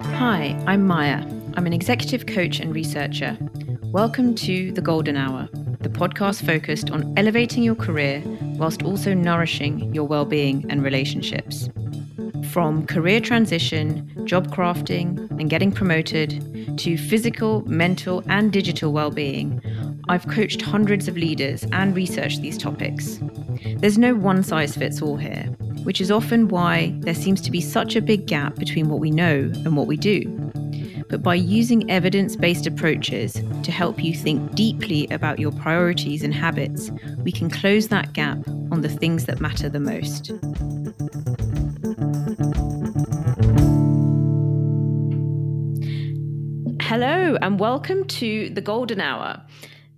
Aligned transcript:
Hi, 0.00 0.58
I'm 0.66 0.86
Maya. 0.86 1.22
I'm 1.54 1.66
an 1.66 1.74
executive 1.74 2.24
coach 2.24 2.60
and 2.60 2.74
researcher. 2.74 3.36
Welcome 3.82 4.34
to 4.36 4.72
The 4.72 4.80
Golden 4.80 5.18
Hour, 5.18 5.50
the 5.80 5.90
podcast 5.90 6.46
focused 6.46 6.90
on 6.90 7.12
elevating 7.18 7.62
your 7.62 7.74
career 7.74 8.22
whilst 8.56 8.84
also 8.84 9.12
nourishing 9.12 9.94
your 9.94 10.04
well-being 10.04 10.64
and 10.70 10.82
relationships. 10.82 11.68
From 12.50 12.86
career 12.86 13.20
transition, 13.20 14.10
job 14.26 14.50
crafting, 14.50 15.30
and 15.38 15.50
getting 15.50 15.70
promoted 15.70 16.78
to 16.78 16.96
physical, 16.96 17.60
mental, 17.68 18.22
and 18.28 18.50
digital 18.50 18.94
well-being, 18.94 19.60
I've 20.08 20.26
coached 20.26 20.62
hundreds 20.62 21.06
of 21.06 21.18
leaders 21.18 21.66
and 21.70 21.94
researched 21.94 22.40
these 22.40 22.56
topics. 22.56 23.18
There's 23.76 23.98
no 23.98 24.14
one 24.14 24.42
size 24.42 24.74
fits 24.74 25.02
all 25.02 25.18
here, 25.18 25.54
which 25.84 26.00
is 26.00 26.10
often 26.10 26.48
why 26.48 26.94
there 27.00 27.14
seems 27.14 27.40
to 27.40 27.50
be 27.50 27.60
such 27.60 27.96
a 27.96 28.00
big 28.00 28.26
gap 28.26 28.56
between 28.56 28.88
what 28.88 29.00
we 29.00 29.10
know 29.10 29.50
and 29.64 29.76
what 29.76 29.86
we 29.86 29.96
do. 29.96 30.24
But 31.08 31.22
by 31.22 31.34
using 31.34 31.90
evidence 31.90 32.36
based 32.36 32.66
approaches 32.66 33.34
to 33.62 33.70
help 33.72 34.02
you 34.02 34.14
think 34.14 34.54
deeply 34.54 35.06
about 35.08 35.38
your 35.38 35.52
priorities 35.52 36.22
and 36.22 36.32
habits, 36.32 36.90
we 37.18 37.32
can 37.32 37.50
close 37.50 37.88
that 37.88 38.12
gap 38.12 38.38
on 38.70 38.80
the 38.80 38.88
things 38.88 39.26
that 39.26 39.40
matter 39.40 39.68
the 39.68 39.80
most. 39.80 40.32
Hello, 46.82 47.36
and 47.42 47.58
welcome 47.58 48.04
to 48.04 48.50
the 48.50 48.60
Golden 48.60 49.00
Hour. 49.00 49.42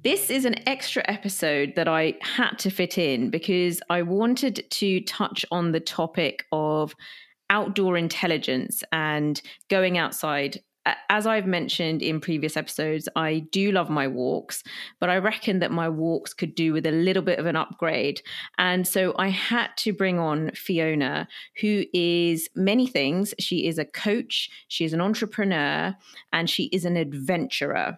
This 0.05 0.31
is 0.31 0.45
an 0.45 0.57
extra 0.69 1.03
episode 1.09 1.73
that 1.77 1.89
I 1.89 2.13
had 2.21 2.59
to 2.59 2.69
fit 2.69 2.99
in 2.99 3.31
because 3.31 3.81
I 3.89 4.03
wanted 4.03 4.67
to 4.71 5.01
touch 5.01 5.47
on 5.51 5.73
the 5.73 5.81
topic 5.81 6.45
of 6.53 6.95
outdoor 7.49 7.97
intelligence 7.97 8.85
and 8.93 9.41
going 9.71 9.97
outside. 9.97 10.63
As 11.09 11.27
I've 11.27 11.47
mentioned 11.47 12.03
in 12.03 12.21
previous 12.21 12.55
episodes, 12.55 13.09
I 13.17 13.47
do 13.51 13.73
love 13.73 13.89
my 13.89 14.07
walks, 14.07 14.63
but 15.01 15.09
I 15.09 15.17
reckon 15.17 15.61
that 15.61 15.71
my 15.71 15.89
walks 15.89 16.35
could 16.35 16.55
do 16.55 16.75
with 16.75 16.85
a 16.85 16.91
little 16.91 17.23
bit 17.23 17.39
of 17.39 17.47
an 17.47 17.57
upgrade. 17.57 18.21
And 18.59 18.87
so 18.87 19.15
I 19.19 19.29
had 19.29 19.69
to 19.79 19.95
bring 19.95 20.19
on 20.19 20.51
Fiona, 20.51 21.27
who 21.63 21.85
is 21.95 22.51
many 22.55 22.87
things. 22.87 23.33
She 23.39 23.67
is 23.67 23.79
a 23.79 23.87
coach, 23.87 24.51
she 24.69 24.85
is 24.85 24.93
an 24.93 25.01
entrepreneur, 25.01 25.97
and 26.31 26.51
she 26.51 26.65
is 26.65 26.85
an 26.85 26.99
adventurer. 26.99 27.97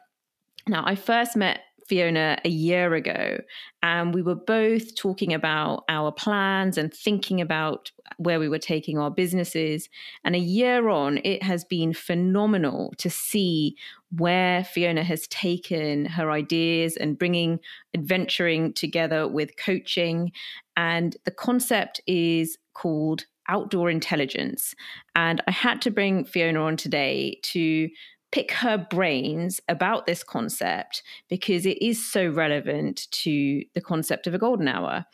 Now, 0.68 0.82
I 0.84 0.96
first 0.96 1.36
met 1.36 1.60
Fiona 1.88 2.38
a 2.44 2.48
year 2.48 2.94
ago, 2.94 3.38
and 3.82 4.14
we 4.14 4.22
were 4.22 4.34
both 4.34 4.94
talking 4.96 5.32
about 5.32 5.84
our 5.88 6.10
plans 6.10 6.76
and 6.78 6.92
thinking 6.92 7.40
about 7.40 7.90
where 8.18 8.40
we 8.40 8.48
were 8.48 8.58
taking 8.58 8.98
our 8.98 9.10
businesses. 9.10 9.88
And 10.24 10.34
a 10.34 10.40
year 10.40 10.88
on, 10.88 11.18
it 11.24 11.42
has 11.42 11.64
been 11.64 11.92
phenomenal 11.92 12.94
to 12.98 13.10
see 13.10 13.76
where 14.10 14.64
Fiona 14.64 15.04
has 15.04 15.26
taken 15.28 16.06
her 16.06 16.30
ideas 16.30 16.96
and 16.96 17.18
bringing 17.18 17.60
adventuring 17.94 18.72
together 18.72 19.28
with 19.28 19.56
coaching. 19.56 20.32
And 20.76 21.16
the 21.24 21.30
concept 21.30 22.00
is 22.06 22.58
called 22.74 23.26
outdoor 23.48 23.90
intelligence. 23.90 24.74
And 25.14 25.40
I 25.46 25.52
had 25.52 25.80
to 25.82 25.90
bring 25.90 26.24
Fiona 26.24 26.62
on 26.62 26.76
today 26.76 27.38
to 27.44 27.88
pick 28.32 28.50
her 28.52 28.76
brains 28.78 29.60
about 29.68 30.06
this 30.06 30.22
concept 30.22 31.02
because 31.28 31.64
it 31.66 31.80
is 31.82 32.04
so 32.04 32.28
relevant 32.28 33.10
to 33.10 33.62
the 33.74 33.80
concept 33.80 34.26
of 34.26 34.34
a 34.34 34.38
golden 34.38 34.68
hour. 34.68 35.04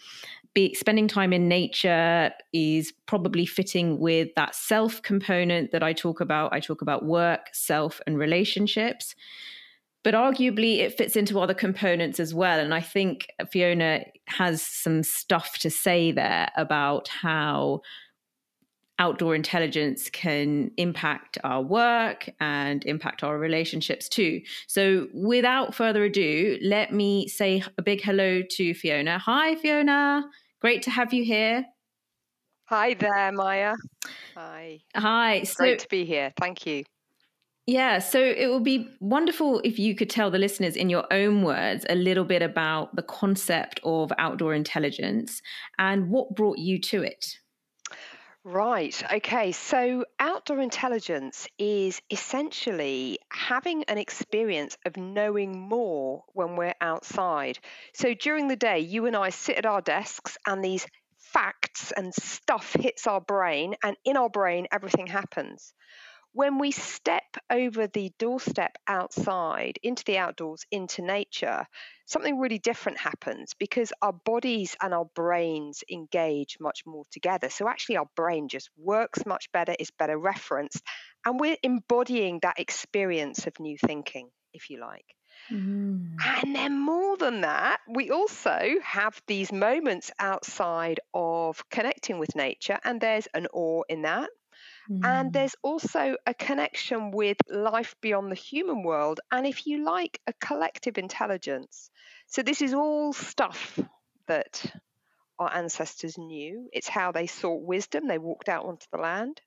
Be, 0.55 0.75
spending 0.75 1.09
time 1.09 1.33
in 1.33 1.49
nature 1.49 2.31
is 2.53 2.93
probably 3.07 3.47
fitting 3.47 3.99
with 3.99 4.29
that 4.37 4.55
self 4.55 5.01
component 5.03 5.73
that 5.73 5.83
I 5.83 5.93
talk 5.93 6.21
about. 6.21 6.53
I 6.53 6.61
talk 6.61 6.83
about 6.83 7.07
work, 7.07 7.49
self, 7.53 8.01
and 8.07 8.19
relationships. 8.19 9.15
But 10.05 10.15
arguably, 10.15 10.79
it 10.79 10.99
fits 10.99 11.15
into 11.17 11.39
other 11.39 11.55
components 11.55 12.19
as 12.19 12.35
well. 12.35 12.59
And 12.59 12.75
I 12.75 12.81
think 12.81 13.29
Fiona 13.51 14.05
has 14.27 14.61
some 14.61 15.05
stuff 15.05 15.59
to 15.59 15.71
say 15.71 16.11
there 16.11 16.51
about 16.57 17.09
how 17.09 17.83
outdoor 19.03 19.35
intelligence 19.35 20.09
can 20.11 20.71
impact 20.77 21.37
our 21.43 21.61
work 21.61 22.31
and 22.39 22.85
impact 22.85 23.25
our 23.25 23.37
relationships 23.37 24.09
too. 24.09 24.41
So, 24.69 25.09
without 25.13 25.75
further 25.75 26.05
ado, 26.05 26.57
let 26.63 26.93
me 26.93 27.27
say 27.27 27.65
a 27.77 27.83
big 27.83 28.01
hello 28.01 28.43
to 28.43 28.75
Fiona. 28.75 29.19
Hi, 29.19 29.57
Fiona. 29.57 30.23
Great 30.61 30.83
to 30.83 30.91
have 30.91 31.13
you 31.13 31.25
here. 31.25 31.65
Hi 32.67 32.95
there, 32.95 33.33
Maya. 33.33 33.75
Hi. 34.37 34.79
Hi. 34.95 35.43
So, 35.43 35.65
Great 35.65 35.81
to 35.81 35.89
be 35.89 36.05
here. 36.05 36.33
Thank 36.39 36.65
you. 36.65 36.85
Yeah, 37.67 37.99
so 37.99 38.21
it 38.21 38.51
would 38.53 38.65
be 38.65 38.89
wonderful 39.01 39.61
if 39.65 39.79
you 39.81 39.97
could 39.97 40.11
tell 40.11 40.31
the 40.31 40.39
listeners 40.39 40.77
in 40.77 40.91
your 40.91 41.07
own 41.13 41.43
words 41.43 41.85
a 41.89 41.97
little 41.97 42.25
bit 42.25 42.43
about 42.43 42.95
the 42.95 43.03
concept 43.03 43.81
of 43.85 44.13
outdoor 44.19 44.55
intelligence 44.55 45.43
and 45.79 46.09
what 46.09 46.35
brought 46.35 46.59
you 46.59 46.81
to 46.81 47.03
it. 47.03 47.39
Right. 48.45 49.03
Okay. 49.13 49.51
So 49.53 50.05
outdoor 50.21 50.61
intelligence 50.61 51.49
is 51.59 52.01
essentially 52.11 53.19
having 53.33 53.83
an 53.85 53.99
experience 53.99 54.77
of 54.87 54.97
knowing 54.97 55.59
more 55.69 56.25
when 56.33 56.57
we're 56.57 56.75
outside. 56.81 57.59
So 57.95 58.15
during 58.15 58.47
the 58.49 58.57
day, 58.57 58.81
you 58.81 59.07
and 59.07 59.17
I 59.17 59.31
sit 59.31 59.57
at 59.59 59.67
our 59.67 59.81
desks 59.81 60.39
and 60.47 60.65
these 60.65 60.87
facts 61.19 61.93
and 61.93 62.13
stuff 62.15 62.75
hits 62.75 63.07
our 63.07 63.21
brain, 63.21 63.75
and 63.83 63.97
in 64.05 64.17
our 64.17 64.29
brain, 64.29 64.67
everything 64.73 65.07
happens 65.07 65.73
when 66.33 66.59
we 66.59 66.71
step 66.71 67.37
over 67.51 67.87
the 67.87 68.11
doorstep 68.19 68.77
outside 68.87 69.79
into 69.83 70.03
the 70.05 70.17
outdoors, 70.17 70.65
into 70.71 71.03
nature, 71.03 71.67
something 72.07 72.39
really 72.39 72.59
different 72.59 72.99
happens 72.99 73.53
because 73.59 73.93
our 74.01 74.13
bodies 74.13 74.75
and 74.81 74.95
our 74.95 75.05
brains 75.15 75.85
engage 75.91 76.57
much 76.59 76.83
more 76.87 77.05
together. 77.11 77.51
So, 77.51 77.69
actually, 77.69 77.99
our 77.99 78.09
brain 78.17 78.49
just 78.49 78.71
works 78.79 79.27
much 79.27 79.53
better, 79.53 79.75
is 79.79 79.91
better 79.91 80.19
referenced, 80.19 80.83
and 81.27 81.39
we're 81.39 81.59
embodying 81.63 82.41
that 82.43 82.59
experience 82.59 83.47
of 83.47 83.61
new 83.61 83.77
thinking, 83.77 84.31
if 84.55 84.71
you 84.71 84.81
like. 84.81 85.05
Mm. 85.51 86.15
And 86.25 86.57
then, 86.57 86.79
more 86.79 87.17
than 87.19 87.43
that, 87.43 87.81
we 87.89 88.11
also 88.11 88.77
have 88.83 89.21
these 89.27 89.53
moments 89.53 90.11
outside 90.19 91.01
of 91.13 91.63
connecting 91.69 92.19
with 92.19 92.35
nature, 92.35 92.79
and 92.85 93.01
there's 93.01 93.29
an 93.35 93.49
awe 93.53 93.83
in 93.89 94.03
that. 94.03 94.31
And 94.89 95.31
mm. 95.31 95.33
there's 95.33 95.55
also 95.63 96.17
a 96.27 96.35
connection 96.35 97.13
with 97.13 97.37
life 97.49 97.95
beyond 98.01 98.31
the 98.31 98.37
human 98.37 98.83
world, 98.83 99.21
and 99.31 99.47
if 99.47 99.67
you 99.67 99.85
like, 99.85 100.21
a 100.27 100.33
collective 100.35 100.99
intelligence. 100.99 101.91
So, 102.27 102.43
this 102.43 102.63
is 102.63 102.75
all 102.75 103.13
stuff 103.13 103.79
that 104.27 104.65
our 105.39 105.55
ancestors 105.55 106.19
knew. 106.19 106.69
It's 106.73 106.89
how 106.89 107.13
they 107.13 107.27
sought 107.27 107.63
wisdom, 107.63 108.07
they 108.07 108.19
walked 108.19 108.49
out 108.49 108.65
onto 108.65 108.87
the 108.93 108.99
land. 108.99 109.41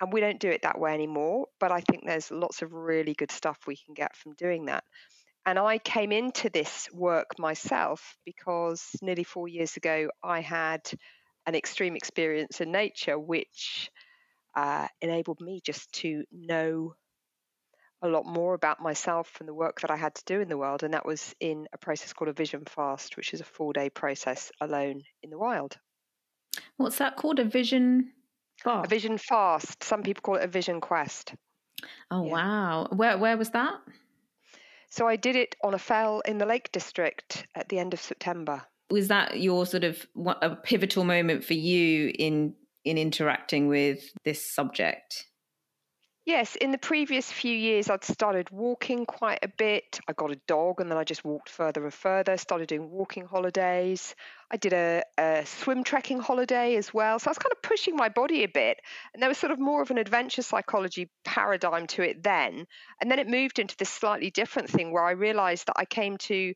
And 0.00 0.12
we 0.12 0.20
don't 0.20 0.40
do 0.40 0.48
it 0.48 0.62
that 0.62 0.80
way 0.80 0.94
anymore, 0.94 1.46
but 1.60 1.70
I 1.70 1.80
think 1.80 2.04
there's 2.04 2.30
lots 2.30 2.62
of 2.62 2.72
really 2.72 3.14
good 3.14 3.30
stuff 3.30 3.58
we 3.66 3.76
can 3.76 3.94
get 3.94 4.16
from 4.16 4.34
doing 4.34 4.66
that. 4.66 4.82
And 5.46 5.58
I 5.58 5.78
came 5.78 6.10
into 6.12 6.50
this 6.50 6.88
work 6.92 7.38
myself 7.38 8.16
because 8.24 8.84
nearly 9.00 9.24
four 9.24 9.48
years 9.48 9.76
ago 9.76 10.08
I 10.22 10.40
had 10.40 10.80
an 11.46 11.54
extreme 11.54 11.94
experience 11.94 12.60
in 12.60 12.72
nature, 12.72 13.18
which 13.18 13.90
uh, 14.54 14.88
enabled 15.00 15.40
me 15.40 15.60
just 15.64 15.92
to 15.92 16.24
know 16.30 16.94
a 18.02 18.08
lot 18.08 18.26
more 18.26 18.54
about 18.54 18.82
myself 18.82 19.36
and 19.38 19.48
the 19.48 19.54
work 19.54 19.80
that 19.80 19.90
I 19.90 19.96
had 19.96 20.14
to 20.16 20.24
do 20.26 20.40
in 20.40 20.48
the 20.48 20.58
world. 20.58 20.82
And 20.82 20.94
that 20.94 21.06
was 21.06 21.34
in 21.40 21.68
a 21.72 21.78
process 21.78 22.12
called 22.12 22.28
a 22.28 22.32
vision 22.32 22.64
fast, 22.66 23.16
which 23.16 23.32
is 23.32 23.40
a 23.40 23.44
four 23.44 23.72
day 23.72 23.90
process 23.90 24.50
alone 24.60 25.02
in 25.22 25.30
the 25.30 25.38
wild. 25.38 25.78
What's 26.76 26.98
that 26.98 27.16
called? 27.16 27.38
A 27.38 27.44
vision 27.44 28.10
fast? 28.62 28.86
A 28.86 28.88
vision 28.88 29.18
fast. 29.18 29.84
Some 29.84 30.02
people 30.02 30.22
call 30.22 30.36
it 30.36 30.44
a 30.44 30.48
vision 30.48 30.80
quest. 30.80 31.34
Oh, 32.10 32.24
yeah. 32.24 32.32
wow. 32.32 32.88
Where, 32.90 33.16
where 33.18 33.36
was 33.36 33.50
that? 33.50 33.80
So 34.90 35.08
I 35.08 35.16
did 35.16 35.36
it 35.36 35.56
on 35.64 35.72
a 35.72 35.78
fell 35.78 36.20
in 36.26 36.38
the 36.38 36.44
Lake 36.44 36.70
District 36.72 37.46
at 37.54 37.68
the 37.68 37.78
end 37.78 37.94
of 37.94 38.00
September. 38.00 38.62
Was 38.90 39.08
that 39.08 39.40
your 39.40 39.64
sort 39.64 39.84
of 39.84 40.06
a 40.42 40.54
pivotal 40.56 41.04
moment 41.04 41.44
for 41.44 41.54
you 41.54 42.12
in 42.18 42.54
in 42.84 42.98
interacting 42.98 43.68
with 43.68 44.02
this 44.24 44.54
subject? 44.54 45.26
Yes, 46.24 46.54
in 46.54 46.70
the 46.70 46.78
previous 46.78 47.32
few 47.32 47.52
years, 47.52 47.90
I'd 47.90 48.04
started 48.04 48.48
walking 48.50 49.06
quite 49.06 49.40
a 49.42 49.48
bit. 49.48 49.98
I 50.06 50.12
got 50.12 50.30
a 50.30 50.38
dog 50.46 50.80
and 50.80 50.88
then 50.88 50.96
I 50.96 51.02
just 51.02 51.24
walked 51.24 51.48
further 51.48 51.82
and 51.82 51.92
further, 51.92 52.36
started 52.36 52.68
doing 52.68 52.88
walking 52.88 53.24
holidays. 53.24 54.14
I 54.48 54.56
did 54.56 54.72
a, 54.72 55.02
a, 55.18 55.44
swim 55.44 55.82
trekking 55.82 56.20
holiday 56.20 56.76
as 56.76 56.94
well. 56.94 57.18
So 57.18 57.28
I 57.28 57.32
was 57.32 57.38
kind 57.38 57.50
of 57.50 57.60
pushing 57.62 57.96
my 57.96 58.08
body 58.08 58.44
a 58.44 58.48
bit. 58.48 58.78
And 59.12 59.20
there 59.20 59.28
was 59.28 59.38
sort 59.38 59.50
of 59.50 59.58
more 59.58 59.82
of 59.82 59.90
an 59.90 59.98
adventure 59.98 60.42
psychology 60.42 61.10
paradigm 61.24 61.88
to 61.88 62.02
it 62.02 62.22
then. 62.22 62.66
And 63.00 63.10
then 63.10 63.18
it 63.18 63.26
moved 63.26 63.58
into 63.58 63.76
this 63.76 63.90
slightly 63.90 64.30
different 64.30 64.70
thing 64.70 64.92
where 64.92 65.04
I 65.04 65.12
realized 65.12 65.66
that 65.66 65.76
I 65.76 65.86
came 65.86 66.18
to 66.18 66.54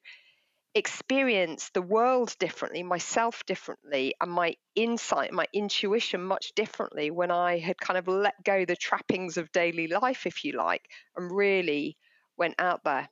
experience 0.76 1.70
the 1.70 1.80
world 1.80 2.36
differently, 2.38 2.82
myself 2.82 3.44
differently, 3.46 4.14
and 4.20 4.30
my 4.30 4.54
insight, 4.74 5.32
my 5.32 5.46
intuition 5.54 6.22
much 6.22 6.52
differently 6.54 7.10
when 7.10 7.30
I 7.30 7.58
had 7.58 7.78
kind 7.78 7.96
of 7.98 8.06
let 8.06 8.44
go 8.44 8.66
the 8.66 8.76
trappings 8.76 9.38
of 9.38 9.50
daily 9.52 9.88
life, 9.88 10.26
if 10.26 10.44
you 10.44 10.52
like, 10.52 10.82
and 11.16 11.34
really 11.34 11.96
went 12.36 12.56
out 12.58 12.84
there. 12.84 13.08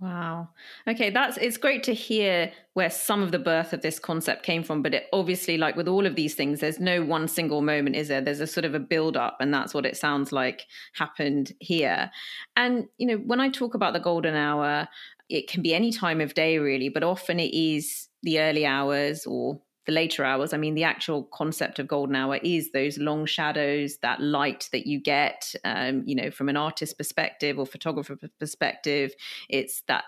Wow. 0.00 0.48
Okay, 0.88 1.10
that's 1.10 1.36
it's 1.36 1.56
great 1.56 1.84
to 1.84 1.94
hear 1.94 2.50
where 2.72 2.90
some 2.90 3.22
of 3.22 3.30
the 3.30 3.38
birth 3.38 3.72
of 3.72 3.82
this 3.82 4.00
concept 4.00 4.42
came 4.42 4.64
from, 4.64 4.82
but 4.82 4.94
it 4.94 5.06
obviously 5.12 5.56
like 5.56 5.76
with 5.76 5.86
all 5.86 6.06
of 6.06 6.16
these 6.16 6.34
things 6.34 6.58
there's 6.58 6.80
no 6.80 7.04
one 7.04 7.28
single 7.28 7.62
moment 7.62 7.94
is 7.94 8.08
there? 8.08 8.20
There's 8.20 8.40
a 8.40 8.48
sort 8.48 8.64
of 8.64 8.74
a 8.74 8.80
build 8.80 9.16
up 9.16 9.36
and 9.38 9.54
that's 9.54 9.72
what 9.72 9.86
it 9.86 9.96
sounds 9.96 10.32
like 10.32 10.66
happened 10.94 11.52
here. 11.60 12.10
And 12.56 12.88
you 12.98 13.06
know, 13.06 13.16
when 13.18 13.38
I 13.38 13.48
talk 13.48 13.74
about 13.74 13.92
the 13.92 14.00
golden 14.00 14.34
hour, 14.34 14.88
it 15.32 15.48
can 15.48 15.62
be 15.62 15.74
any 15.74 15.90
time 15.90 16.20
of 16.20 16.34
day 16.34 16.58
really, 16.58 16.90
but 16.90 17.02
often 17.02 17.40
it 17.40 17.54
is 17.54 18.08
the 18.22 18.38
early 18.38 18.66
hours 18.66 19.24
or 19.24 19.60
the 19.86 19.92
later 19.92 20.24
hours. 20.24 20.52
I 20.52 20.58
mean, 20.58 20.74
the 20.74 20.84
actual 20.84 21.24
concept 21.32 21.78
of 21.78 21.88
golden 21.88 22.14
hour 22.14 22.36
is 22.36 22.70
those 22.70 22.98
long 22.98 23.24
shadows, 23.24 23.96
that 24.02 24.20
light 24.20 24.68
that 24.72 24.86
you 24.86 25.00
get, 25.00 25.54
um, 25.64 26.02
you 26.06 26.14
know, 26.14 26.30
from 26.30 26.50
an 26.50 26.58
artist 26.58 26.98
perspective 26.98 27.58
or 27.58 27.66
photographer 27.66 28.16
perspective. 28.38 29.12
It's 29.48 29.82
that 29.88 30.04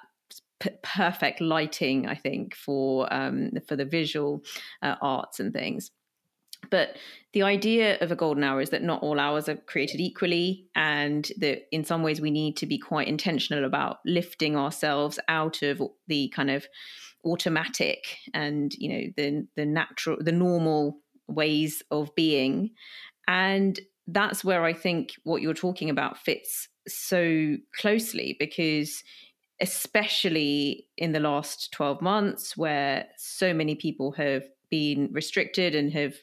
p- 0.60 0.70
perfect 0.82 1.40
lighting, 1.40 2.06
I 2.06 2.14
think, 2.16 2.54
for 2.54 3.12
um, 3.12 3.52
for 3.66 3.76
the 3.76 3.86
visual 3.86 4.44
uh, 4.82 4.96
arts 5.00 5.40
and 5.40 5.54
things. 5.54 5.90
But 6.70 6.96
the 7.32 7.42
idea 7.42 7.98
of 8.00 8.10
a 8.10 8.16
golden 8.16 8.44
hour 8.44 8.60
is 8.60 8.70
that 8.70 8.82
not 8.82 9.02
all 9.02 9.18
hours 9.18 9.48
are 9.48 9.56
created 9.56 10.00
equally, 10.00 10.66
and 10.74 11.30
that 11.38 11.66
in 11.72 11.84
some 11.84 12.02
ways 12.02 12.20
we 12.20 12.30
need 12.30 12.56
to 12.58 12.66
be 12.66 12.78
quite 12.78 13.08
intentional 13.08 13.64
about 13.64 13.98
lifting 14.04 14.56
ourselves 14.56 15.18
out 15.28 15.62
of 15.62 15.82
the 16.06 16.28
kind 16.34 16.50
of 16.50 16.66
automatic 17.24 18.18
and 18.34 18.74
you 18.74 18.88
know 18.88 19.12
the 19.16 19.46
the 19.56 19.64
natural 19.64 20.18
the 20.20 20.32
normal 20.32 20.98
ways 21.26 21.82
of 21.90 22.14
being. 22.14 22.70
And 23.26 23.80
that's 24.08 24.44
where 24.44 24.64
i 24.64 24.72
think 24.72 25.12
what 25.24 25.40
you're 25.40 25.54
talking 25.54 25.90
about 25.90 26.18
fits 26.18 26.68
so 26.86 27.56
closely 27.78 28.36
because 28.38 29.02
especially 29.60 30.86
in 30.96 31.12
the 31.12 31.20
last 31.20 31.72
12 31.72 32.02
months 32.02 32.56
where 32.56 33.06
so 33.16 33.54
many 33.54 33.74
people 33.74 34.12
have 34.12 34.44
been 34.68 35.08
restricted 35.12 35.74
and 35.74 35.92
have 35.92 36.14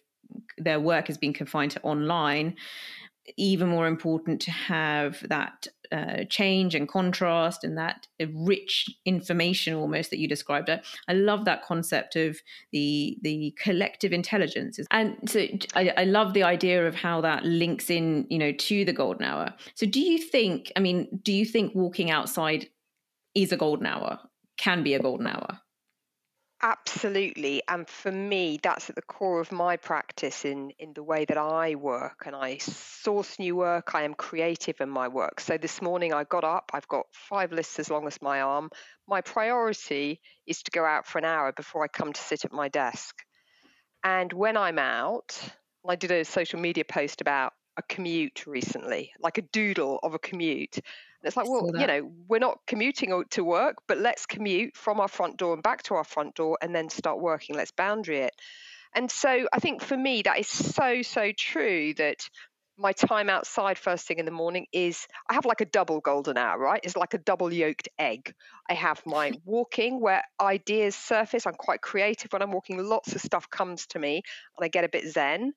their 0.58 0.80
work 0.80 1.08
has 1.08 1.18
been 1.18 1.34
confined 1.34 1.72
to 1.72 1.82
online 1.82 2.56
even 3.38 3.70
more 3.70 3.88
important 3.88 4.42
to 4.42 4.52
have 4.52 5.24
that 5.30 5.68
uh, 5.92 6.24
change 6.30 6.74
and 6.74 6.88
contrast 6.88 7.64
and 7.64 7.78
that 7.78 8.08
rich 8.34 8.90
information 9.06 9.74
almost 9.74 10.10
that 10.10 10.20
you 10.20 10.28
described. 10.28 10.70
It 10.70 10.86
i 11.08 11.14
love 11.14 11.46
that 11.46 11.64
concept 11.64 12.16
of 12.16 12.40
the 12.72 13.18
the 13.22 13.54
collective 13.62 14.14
intelligence. 14.14 14.80
And 14.90 15.18
so 15.30 15.46
I, 15.76 15.94
I 15.98 16.04
love 16.06 16.34
the 16.34 16.44
idea 16.44 16.88
of 16.88 16.96
how 16.96 17.22
that 17.22 17.44
links 17.44 17.90
in 17.90 18.26
you 18.30 18.38
know 18.38 18.52
to 18.54 18.86
the 18.86 18.94
golden 18.94 19.26
hour. 19.26 19.54
So 19.76 19.86
do 19.86 20.00
you 20.00 20.18
think 20.18 20.72
i 20.76 20.80
mean 20.80 21.08
do 21.24 21.34
you 21.34 21.46
think 21.46 21.76
walking 21.76 22.10
outside 22.10 22.70
is 23.36 23.52
a 23.52 23.58
golden 23.58 23.86
hour? 23.86 24.20
Can 24.58 24.84
be 24.84 24.94
a 24.94 25.00
golden 25.00 25.28
hour 25.28 25.60
Absolutely. 26.64 27.64
And 27.68 27.88
for 27.90 28.12
me, 28.12 28.60
that's 28.62 28.90
at 28.90 28.96
the 28.96 29.02
core 29.02 29.40
of 29.42 29.52
my 29.52 29.78
practice 29.78 30.46
in, 30.46 30.72
in 30.78 30.94
the 30.94 31.02
way 31.04 31.26
that 31.26 31.38
I 31.38 31.74
work 31.76 32.24
and 32.26 32.36
I 32.36 32.58
source 32.58 33.40
new 33.40 33.56
work. 33.56 33.96
I 33.96 34.04
am 34.04 34.14
creative 34.14 34.80
in 34.80 34.90
my 34.90 35.08
work. 35.08 35.40
So 35.40 35.58
this 35.58 35.82
morning 35.82 36.14
I 36.14 36.24
got 36.24 36.44
up, 36.44 36.70
I've 36.74 36.88
got 36.88 37.08
five 37.14 37.52
lists 37.52 37.80
as 37.80 37.90
long 37.90 38.06
as 38.06 38.22
my 38.22 38.42
arm. 38.42 38.70
My 39.08 39.22
priority 39.22 40.22
is 40.46 40.62
to 40.64 40.72
go 40.72 40.86
out 40.86 41.08
for 41.08 41.18
an 41.18 41.26
hour 41.26 41.52
before 41.52 41.84
I 41.84 41.88
come 41.88 42.14
to 42.14 42.22
sit 42.22 42.46
at 42.46 42.52
my 42.54 42.70
desk. 42.70 43.16
And 44.04 44.32
when 44.34 44.58
I'm 44.58 44.80
out, 44.80 45.38
I 45.88 45.96
did 45.96 46.12
a 46.12 46.26
social 46.26 46.60
media 46.60 46.86
post 46.86 47.22
about 47.22 47.54
a 47.78 47.84
commute 47.84 48.46
recently, 48.48 49.12
like 49.20 49.38
a 49.38 49.44
doodle 49.44 50.00
of 50.04 50.14
a 50.14 50.20
commute. 50.20 50.80
And 51.22 51.28
it's 51.28 51.38
like, 51.38 51.48
well, 51.48 51.70
you 51.80 51.88
know, 51.88 52.12
we're 52.28 52.40
not 52.40 52.60
commuting 52.66 53.24
to 53.32 53.44
work, 53.44 53.78
but 53.88 53.98
let's 53.98 54.26
commute 54.26 54.76
from 54.76 55.00
our 55.00 55.08
front 55.08 55.38
door 55.38 55.54
and 55.54 55.62
back 55.62 55.84
to 55.84 55.96
our 55.96 56.04
front 56.04 56.36
door 56.36 56.58
and 56.62 56.74
then 56.74 56.90
start 56.90 57.20
working. 57.20 57.56
Let's 57.56 57.72
boundary 57.72 58.20
it. 58.20 58.34
And 58.96 59.10
so 59.10 59.48
I 59.54 59.60
think 59.60 59.82
for 59.84 59.96
me, 59.96 60.24
that 60.24 60.40
is 60.40 60.48
so, 60.48 61.02
so 61.02 61.32
true 61.38 61.94
that 61.96 62.28
my 62.78 62.92
time 62.92 63.30
outside 63.30 63.78
first 63.78 64.08
thing 64.08 64.18
in 64.18 64.26
the 64.26 64.32
morning 64.32 64.66
is 64.74 65.06
I 65.30 65.36
have 65.36 65.46
like 65.46 65.62
a 65.62 65.66
double 65.66 66.00
golden 66.00 66.38
hour, 66.38 66.58
right? 66.58 66.82
It's 66.84 66.98
like 66.98 67.14
a 67.14 67.20
double 67.20 67.54
yolked 67.54 67.88
egg. 68.00 68.34
I 68.70 68.74
have 68.74 69.02
my 69.06 69.34
walking 69.46 70.02
where 70.02 70.24
ideas 70.42 70.96
surface. 70.96 71.46
I'm 71.46 71.54
quite 71.54 71.82
creative 71.82 72.34
when 72.34 72.42
I'm 72.42 72.52
walking. 72.52 72.78
Lots 72.84 73.14
of 73.14 73.22
stuff 73.22 73.50
comes 73.50 73.86
to 73.88 74.00
me 74.00 74.24
and 74.58 74.66
I 74.66 74.68
get 74.68 74.84
a 74.84 74.90
bit 74.90 75.08
zen 75.08 75.54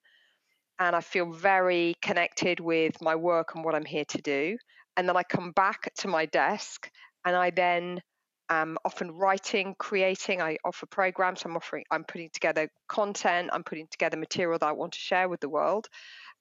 and 0.79 0.97
I 0.97 1.01
feel 1.01 1.33
very 1.33 1.95
connected 2.03 2.61
with 2.61 3.01
my 3.01 3.15
work 3.15 3.55
and 3.55 3.65
what 3.65 3.75
I'm 3.75 3.85
here 3.85 4.05
to 4.07 4.21
do. 4.21 4.59
And 4.97 5.09
then 5.09 5.17
I 5.17 5.23
come 5.23 5.53
back 5.53 5.93
to 5.99 6.09
my 6.09 6.27
desk 6.27 6.91
and 7.25 7.35
I 7.35 7.51
then 7.51 8.01
am 8.51 8.77
often 8.85 9.13
writing, 9.13 9.75
creating. 9.79 10.43
I 10.43 10.59
offer 10.65 10.87
programs. 10.87 11.45
I'm 11.45 11.57
offering. 11.57 11.85
I'm 11.91 12.05
putting 12.05 12.31
together 12.33 12.69
content. 12.89 13.51
I'm 13.53 13.65
putting 13.65 13.89
together 13.91 14.17
material 14.17 14.59
that 14.59 14.67
I 14.69 14.73
want 14.73 14.93
to 14.93 14.99
share 14.99 15.29
with 15.29 15.41
the 15.41 15.49
world. 15.49 15.89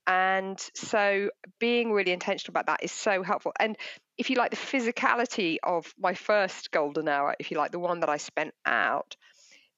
And 0.06 0.60
so, 0.76 1.30
being 1.60 1.94
really 1.94 2.12
intentional 2.12 2.52
about 2.52 2.66
that 2.66 2.84
is 2.84 2.92
so 2.92 3.24
helpful. 3.24 3.54
And 3.58 3.78
if 4.18 4.30
you 4.30 4.36
like, 4.36 4.52
the 4.52 4.58
physicality 4.58 5.58
of 5.64 5.94
my 5.98 6.14
first 6.14 6.72
golden 6.72 7.08
hour, 7.08 7.36
if 7.40 7.52
you 7.52 7.58
like, 7.58 7.72
the 7.72 7.80
one 7.80 8.02
that 8.02 8.10
I 8.10 8.18
spent 8.18 8.54
out, 8.66 9.16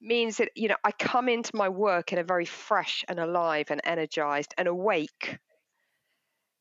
means 0.02 0.38
that 0.38 0.50
you 0.56 0.68
know 0.68 0.76
I 0.84 0.92
come 0.92 1.30
into 1.30 1.56
my 1.56 1.70
work 1.70 2.12
in 2.12 2.20
a 2.20 2.24
very 2.24 2.46
fresh 2.46 3.06
and 3.08 3.20
alive 3.20 3.68
and 3.70 3.82
energized 3.84 4.54
and 4.58 4.68
awake 4.68 5.38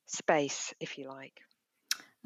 space, 0.06 0.74
if 0.78 0.98
you 0.98 1.08
like. 1.08 1.40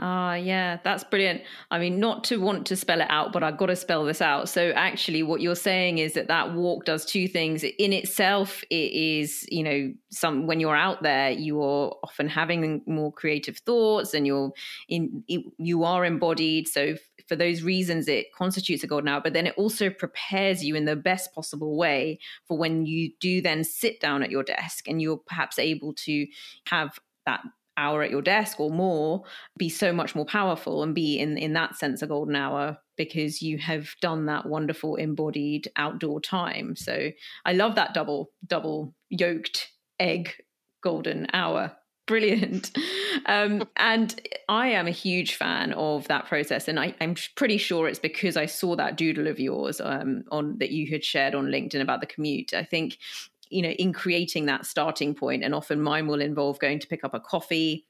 Ah, 0.01 0.31
uh, 0.31 0.35
yeah, 0.35 0.79
that's 0.85 1.03
brilliant. 1.03 1.43
I 1.73 1.81
mean, 1.81 1.99
not 1.99 2.23
to 2.25 2.41
want 2.41 2.67
to 2.69 2.77
spell 2.77 3.01
it 3.01 3.09
out, 3.11 3.33
but 3.33 3.43
I've 3.43 3.57
got 3.57 3.67
to 3.67 3.75
spell 3.75 4.05
this 4.05 4.23
out. 4.23 4.49
So, 4.49 4.71
actually, 4.77 5.25
what 5.25 5.41
you're 5.41 5.57
saying 5.57 5.99
is 5.99 6.13
that 6.13 6.29
that 6.29 6.55
walk 6.55 6.85
does 6.85 7.05
two 7.05 7.27
things. 7.27 7.65
In 7.65 7.93
itself, 7.93 8.63
it 8.71 8.93
is, 8.93 9.45
you 9.51 9.65
know, 9.65 9.93
some 10.11 10.47
when 10.47 10.61
you're 10.61 10.77
out 10.77 11.03
there, 11.03 11.31
you 11.31 11.61
are 11.61 11.97
often 12.05 12.29
having 12.29 12.81
more 12.87 13.13
creative 13.13 13.59
thoughts, 13.59 14.15
and 14.15 14.25
you're 14.25 14.53
in, 14.89 15.25
you 15.27 15.83
are 15.83 16.05
embodied. 16.05 16.69
So, 16.69 16.95
for 17.27 17.35
those 17.35 17.63
reasons, 17.63 18.07
it 18.07 18.33
constitutes 18.33 18.85
a 18.85 18.87
golden 18.87 19.09
hour. 19.09 19.21
But 19.21 19.33
then 19.33 19.49
it 19.49 19.55
also 19.57 19.91
prepares 19.91 20.65
you 20.65 20.77
in 20.77 20.85
the 20.85 20.95
best 20.95 21.35
possible 21.35 21.77
way 21.77 22.21
for 22.47 22.57
when 22.57 22.87
you 22.87 23.11
do 23.19 23.43
then 23.43 23.65
sit 23.65 23.99
down 23.99 24.23
at 24.23 24.31
your 24.31 24.45
desk, 24.45 24.87
and 24.87 25.03
you're 25.03 25.17
perhaps 25.17 25.59
able 25.59 25.93
to 25.95 26.29
have 26.67 27.01
that 27.27 27.41
hour 27.79 28.03
at 28.03 28.11
your 28.11 28.21
desk 28.21 28.61
or 28.61 28.71
more 28.71 29.23
be 29.57 29.69
so 29.69 29.93
much 29.93 30.15
more 30.15 30.27
powerful 30.27 30.83
and 30.83 30.95
be 30.95 31.19
in 31.19 31.39
in 31.39 31.55
that 31.55 31.77
sense 31.77 32.03
a 32.03 32.07
golden 32.07 32.37
hour 32.37 32.77
because 32.97 33.41
you 33.41 33.57
have 33.57 33.95
done 34.03 34.27
that 34.27 34.45
wonderful 34.45 34.97
embodied 34.97 35.71
outdoor 35.77 36.21
time. 36.21 36.77
So 36.77 37.11
i 37.47 37.53
love 37.53 37.77
that 37.77 37.95
double 37.95 38.33
double 38.47 38.95
yoked 39.09 39.73
egg 39.99 40.35
golden 40.83 41.27
hour. 41.33 41.73
Brilliant. 42.07 42.77
Um, 43.27 43.69
and 43.77 44.21
i 44.49 44.69
am 44.69 44.87
a 44.87 44.93
huge 44.93 45.35
fan 45.35 45.73
of 45.73 46.07
that 46.09 46.27
process 46.27 46.69
and 46.69 46.79
I, 46.79 46.95
am 47.01 47.17
pretty 47.35 47.59
sure 47.59 47.89
it's 47.89 47.99
because 47.99 48.37
i 48.37 48.47
saw 48.47 48.77
that 48.77 48.97
doodle 48.97 49.27
of 49.27 49.41
yours 49.41 49.81
um, 49.81 50.25
on 50.31 50.59
that 50.59 50.71
you 50.71 50.89
had 50.91 51.05
shared 51.05 51.35
on 51.35 51.47
linkedin 51.47 51.81
about 51.81 52.01
the 52.01 52.07
commute. 52.07 52.55
I 52.55 52.65
think 52.65 52.99
you 53.51 53.63
know, 53.63 53.71
in 53.71 53.93
creating 53.93 54.47
that 54.47 54.67
starting 54.67 55.15
point, 55.15 55.45
and 55.45 55.55
often 55.55 55.81
mine 55.81 56.07
will 56.07 56.21
involve 56.21 56.59
going 56.59 56.79
to 56.81 56.87
pick 56.87 57.05
up 57.05 57.15
a 57.15 57.21
coffee 57.21 57.87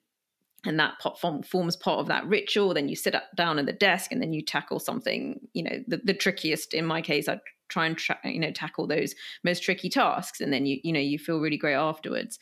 and 0.64 0.78
that 0.80 0.98
pop 0.98 1.18
form 1.18 1.42
forms 1.42 1.76
part 1.76 2.00
of 2.00 2.08
that 2.08 2.26
ritual. 2.26 2.74
Then 2.74 2.88
you 2.88 2.96
sit 2.96 3.14
up 3.14 3.24
down 3.36 3.58
at 3.58 3.66
the 3.66 3.72
desk 3.72 4.12
and 4.12 4.20
then 4.20 4.32
you 4.32 4.42
tackle 4.42 4.80
something 4.80 5.40
you 5.52 5.62
know 5.62 5.82
the, 5.86 5.98
the 6.04 6.14
trickiest 6.14 6.74
in 6.74 6.84
my 6.84 7.00
case 7.00 7.28
i 7.28 7.38
try 7.68 7.86
and 7.86 7.96
tra- 7.96 8.18
you 8.24 8.40
know 8.40 8.50
tackle 8.50 8.86
those 8.86 9.14
most 9.44 9.62
tricky 9.62 9.88
tasks 9.88 10.40
and 10.40 10.52
then 10.52 10.66
you 10.66 10.78
you 10.82 10.92
know 10.92 11.00
you 11.00 11.18
feel 11.18 11.40
really 11.40 11.58
great 11.58 11.74
afterwards. 11.74 12.38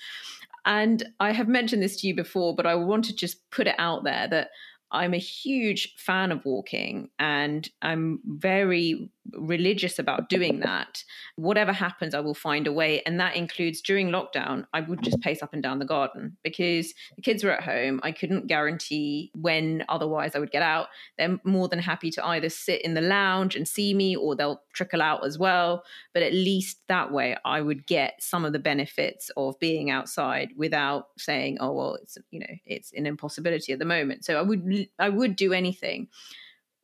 And 0.64 1.04
i 1.20 1.32
have 1.32 1.48
mentioned 1.48 1.82
this 1.82 2.00
to 2.00 2.06
you 2.06 2.14
before 2.14 2.54
but 2.54 2.66
i 2.66 2.74
want 2.74 3.04
to 3.06 3.14
just 3.14 3.48
put 3.50 3.66
it 3.66 3.76
out 3.78 4.04
there 4.04 4.26
that 4.28 4.48
I'm 4.92 5.14
a 5.14 5.18
huge 5.18 5.94
fan 5.96 6.30
of 6.30 6.44
walking 6.44 7.10
and 7.18 7.68
I'm 7.82 8.20
very 8.24 9.10
religious 9.32 9.98
about 9.98 10.28
doing 10.28 10.60
that. 10.60 11.04
Whatever 11.36 11.72
happens, 11.72 12.14
I 12.14 12.20
will 12.20 12.34
find 12.34 12.66
a 12.66 12.72
way. 12.72 13.02
And 13.06 13.18
that 13.20 13.36
includes 13.36 13.80
during 13.80 14.08
lockdown, 14.08 14.66
I 14.72 14.80
would 14.80 15.02
just 15.02 15.20
pace 15.20 15.42
up 15.42 15.52
and 15.52 15.62
down 15.62 15.78
the 15.78 15.84
garden 15.84 16.36
because 16.42 16.94
the 17.16 17.22
kids 17.22 17.44
were 17.44 17.50
at 17.50 17.62
home. 17.62 18.00
I 18.02 18.12
couldn't 18.12 18.46
guarantee 18.46 19.30
when 19.34 19.84
otherwise 19.88 20.34
I 20.34 20.38
would 20.38 20.50
get 20.50 20.62
out. 20.62 20.88
They're 21.18 21.38
more 21.44 21.68
than 21.68 21.78
happy 21.78 22.10
to 22.12 22.26
either 22.26 22.48
sit 22.48 22.82
in 22.82 22.94
the 22.94 23.00
lounge 23.00 23.56
and 23.56 23.66
see 23.66 23.94
me 23.94 24.16
or 24.16 24.34
they'll 24.34 24.62
trickle 24.72 25.02
out 25.02 25.24
as 25.24 25.38
well. 25.38 25.84
But 26.12 26.22
at 26.22 26.32
least 26.32 26.80
that 26.88 27.12
way, 27.12 27.36
I 27.44 27.60
would 27.60 27.86
get 27.86 28.22
some 28.22 28.44
of 28.44 28.52
the 28.52 28.58
benefits 28.58 29.30
of 29.36 29.58
being 29.58 29.90
outside 29.90 30.50
without 30.56 31.08
saying, 31.18 31.58
oh, 31.60 31.72
well, 31.72 31.94
it's, 31.94 32.18
you 32.30 32.40
know, 32.40 32.54
it's 32.64 32.92
an 32.92 33.06
impossibility 33.06 33.72
at 33.72 33.78
the 33.78 33.84
moment. 33.84 34.24
So 34.24 34.38
I 34.38 34.42
would 34.42 34.88
I 34.98 35.08
would 35.08 35.36
do 35.36 35.52
anything. 35.52 36.08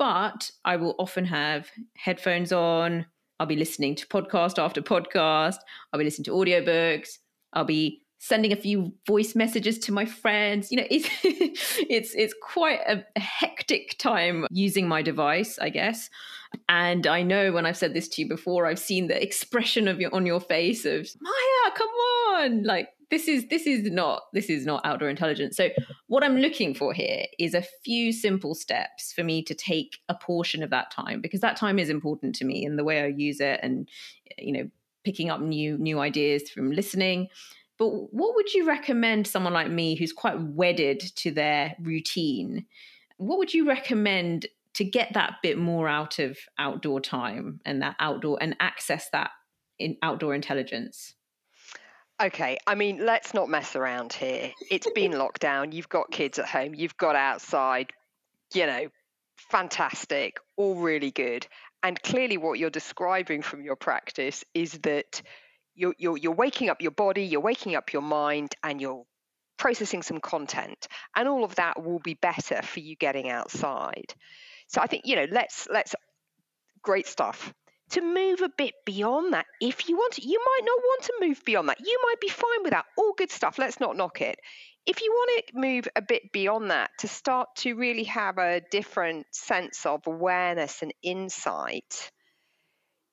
But 0.02 0.50
I 0.64 0.75
will 0.75 0.97
often 0.99 1.26
have 1.26 1.71
headphones 1.94 2.52
on. 2.52 3.06
I'll 3.38 3.47
be 3.47 3.54
listening 3.54 3.94
to 3.94 4.06
podcast 4.09 4.61
after 4.61 4.82
podcast. 4.82 5.59
I'll 5.92 5.99
be 5.99 6.04
listening 6.04 6.25
to 6.25 6.32
audiobooks. 6.32 7.18
I'll 7.52 7.64
be 7.64 8.02
sending 8.18 8.50
a 8.50 8.56
few 8.56 8.94
voice 9.06 9.37
messages 9.37 9.78
to 9.78 9.92
my 9.92 10.04
friends. 10.04 10.73
You 10.73 10.78
know, 10.78 10.87
it's 10.90 11.09
it's 11.23 12.16
it's 12.16 12.35
quite 12.42 12.80
a, 12.80 13.04
hectic 13.16 13.97
time 13.99 14.49
using 14.50 14.88
my 14.88 15.02
device, 15.02 15.56
I 15.61 15.68
guess. 15.68 16.11
And 16.68 17.06
I 17.06 17.23
know 17.23 17.52
when 17.52 17.64
I've 17.64 17.76
said 17.76 17.94
this 17.94 18.09
to 18.09 18.23
you 18.23 18.28
before, 18.28 18.66
I've 18.66 18.80
seen 18.80 19.06
the 19.06 19.23
expression 19.23 19.87
of 19.87 20.00
your 20.00 20.12
on 20.12 20.26
your 20.26 20.40
face 20.40 20.85
of 20.85 21.09
Maya, 21.21 21.73
come 21.76 21.88
on, 21.88 22.64
like 22.64 22.88
this 23.12 23.28
is 23.28 23.47
this 23.49 23.66
is 23.66 23.90
not 23.90 24.23
this 24.33 24.49
is 24.49 24.64
not 24.64 24.81
outdoor 24.87 25.11
intelligence. 25.11 25.54
So 25.54 25.69
what 26.07 26.25
I'm 26.25 26.38
looking 26.38 26.75
for 26.75 26.95
here 26.95 27.26
is 27.38 27.52
a 27.52 27.62
few 27.85 28.11
simple 28.11 28.54
steps 28.54 29.12
for 29.12 29.23
me 29.23 29.42
to 29.45 29.54
take 29.54 29.99
a 30.09 30.14
portion 30.14 30.62
of 30.62 30.71
that 30.71 30.90
time 30.90 31.21
because 31.21 31.42
that 31.42 31.59
time 31.59 31.78
is 31.78 31.90
important 31.90 32.35
to 32.37 32.47
me 32.47 32.64
and 32.64 32.78
the 32.78 32.85
way 32.85 33.02
I 33.02 33.09
use 33.09 33.38
it 33.38 33.61
and 33.62 33.87
you 34.38 34.52
know 34.52 34.71
picking 35.04 35.28
up 35.28 35.42
new 35.42 35.76
new 35.76 36.00
ideas 36.00 36.49
from 36.49 36.73
listening 36.73 37.28
but 37.78 37.88
what 38.14 38.35
would 38.35 38.54
you 38.54 38.66
recommend 38.66 39.26
someone 39.26 39.52
like 39.52 39.71
me 39.71 39.95
who's 39.95 40.12
quite 40.12 40.40
wedded 40.40 41.00
to 41.16 41.33
their 41.33 41.75
routine? 41.81 42.64
What 43.16 43.38
would 43.38 43.52
you 43.52 43.66
recommend 43.66 44.47
to 44.75 44.85
get 44.85 45.14
that 45.14 45.37
bit 45.42 45.59
more 45.59 45.88
out 45.88 46.19
of 46.19 46.38
outdoor 46.59 47.00
time 47.00 47.61
and 47.64 47.83
that 47.83 47.97
outdoor 47.99 48.38
and 48.40 48.57
access 48.61 49.11
that 49.11 49.33
in 49.78 49.97
outdoor 50.00 50.35
intelligence? 50.35 51.14
Okay, 52.22 52.56
I 52.68 52.76
mean, 52.76 53.04
let's 53.04 53.34
not 53.34 53.48
mess 53.48 53.74
around 53.74 54.12
here. 54.12 54.52
It's 54.70 54.88
been 54.92 55.10
locked 55.18 55.40
down. 55.40 55.72
You've 55.72 55.88
got 55.88 56.12
kids 56.12 56.38
at 56.38 56.46
home. 56.46 56.72
You've 56.72 56.96
got 56.96 57.16
outside. 57.16 57.92
You 58.54 58.66
know, 58.66 58.88
fantastic, 59.50 60.38
all 60.56 60.76
really 60.76 61.10
good. 61.10 61.48
And 61.82 62.00
clearly, 62.00 62.36
what 62.36 62.60
you're 62.60 62.70
describing 62.70 63.42
from 63.42 63.64
your 63.64 63.74
practice 63.74 64.44
is 64.54 64.72
that 64.82 65.22
you're, 65.74 65.94
you're, 65.98 66.16
you're 66.16 66.32
waking 66.34 66.68
up 66.68 66.80
your 66.80 66.92
body, 66.92 67.24
you're 67.24 67.40
waking 67.40 67.74
up 67.74 67.92
your 67.92 68.02
mind, 68.02 68.54
and 68.62 68.80
you're 68.80 69.04
processing 69.56 70.02
some 70.02 70.20
content. 70.20 70.86
And 71.16 71.26
all 71.26 71.42
of 71.42 71.56
that 71.56 71.82
will 71.82 71.98
be 71.98 72.14
better 72.14 72.62
for 72.62 72.78
you 72.78 72.94
getting 72.94 73.30
outside. 73.30 74.14
So 74.68 74.80
I 74.80 74.86
think, 74.86 75.06
you 75.06 75.16
know, 75.16 75.26
let's, 75.28 75.66
let's, 75.72 75.96
great 76.82 77.08
stuff. 77.08 77.52
To 77.92 78.00
move 78.00 78.40
a 78.40 78.49
bit 78.49 78.75
beyond 78.87 79.34
that, 79.34 79.46
if 79.61 79.88
you 79.88 79.96
want 79.96 80.14
to, 80.14 80.26
you 80.26 80.38
might 80.38 80.64
not 80.64 80.78
want 80.78 81.02
to 81.04 81.14
move 81.20 81.42
beyond 81.44 81.68
that. 81.68 81.80
You 81.80 82.00
might 82.04 82.20
be 82.20 82.28
fine 82.28 82.62
with 82.62 82.72
that. 82.72 82.87
All 82.96 83.12
good 83.16 83.30
stuff. 83.30 83.58
Let's 83.58 83.80
not 83.80 83.96
knock 83.96 84.20
it. 84.20 84.38
If 84.87 85.02
you 85.02 85.12
want 85.12 85.46
to 85.46 85.58
move 85.58 85.88
a 85.94 86.02
bit 86.02 86.32
beyond 86.32 86.70
that 86.70 86.90
to 87.00 87.08
start 87.08 87.49
to 87.58 87.75
really 87.75 88.04
have 88.04 88.38
a 88.38 88.62
different 88.70 89.26
sense 89.30 89.87
of 89.87 90.06
awareness 90.06 90.82
and 90.82 90.92
insight, 91.02 92.11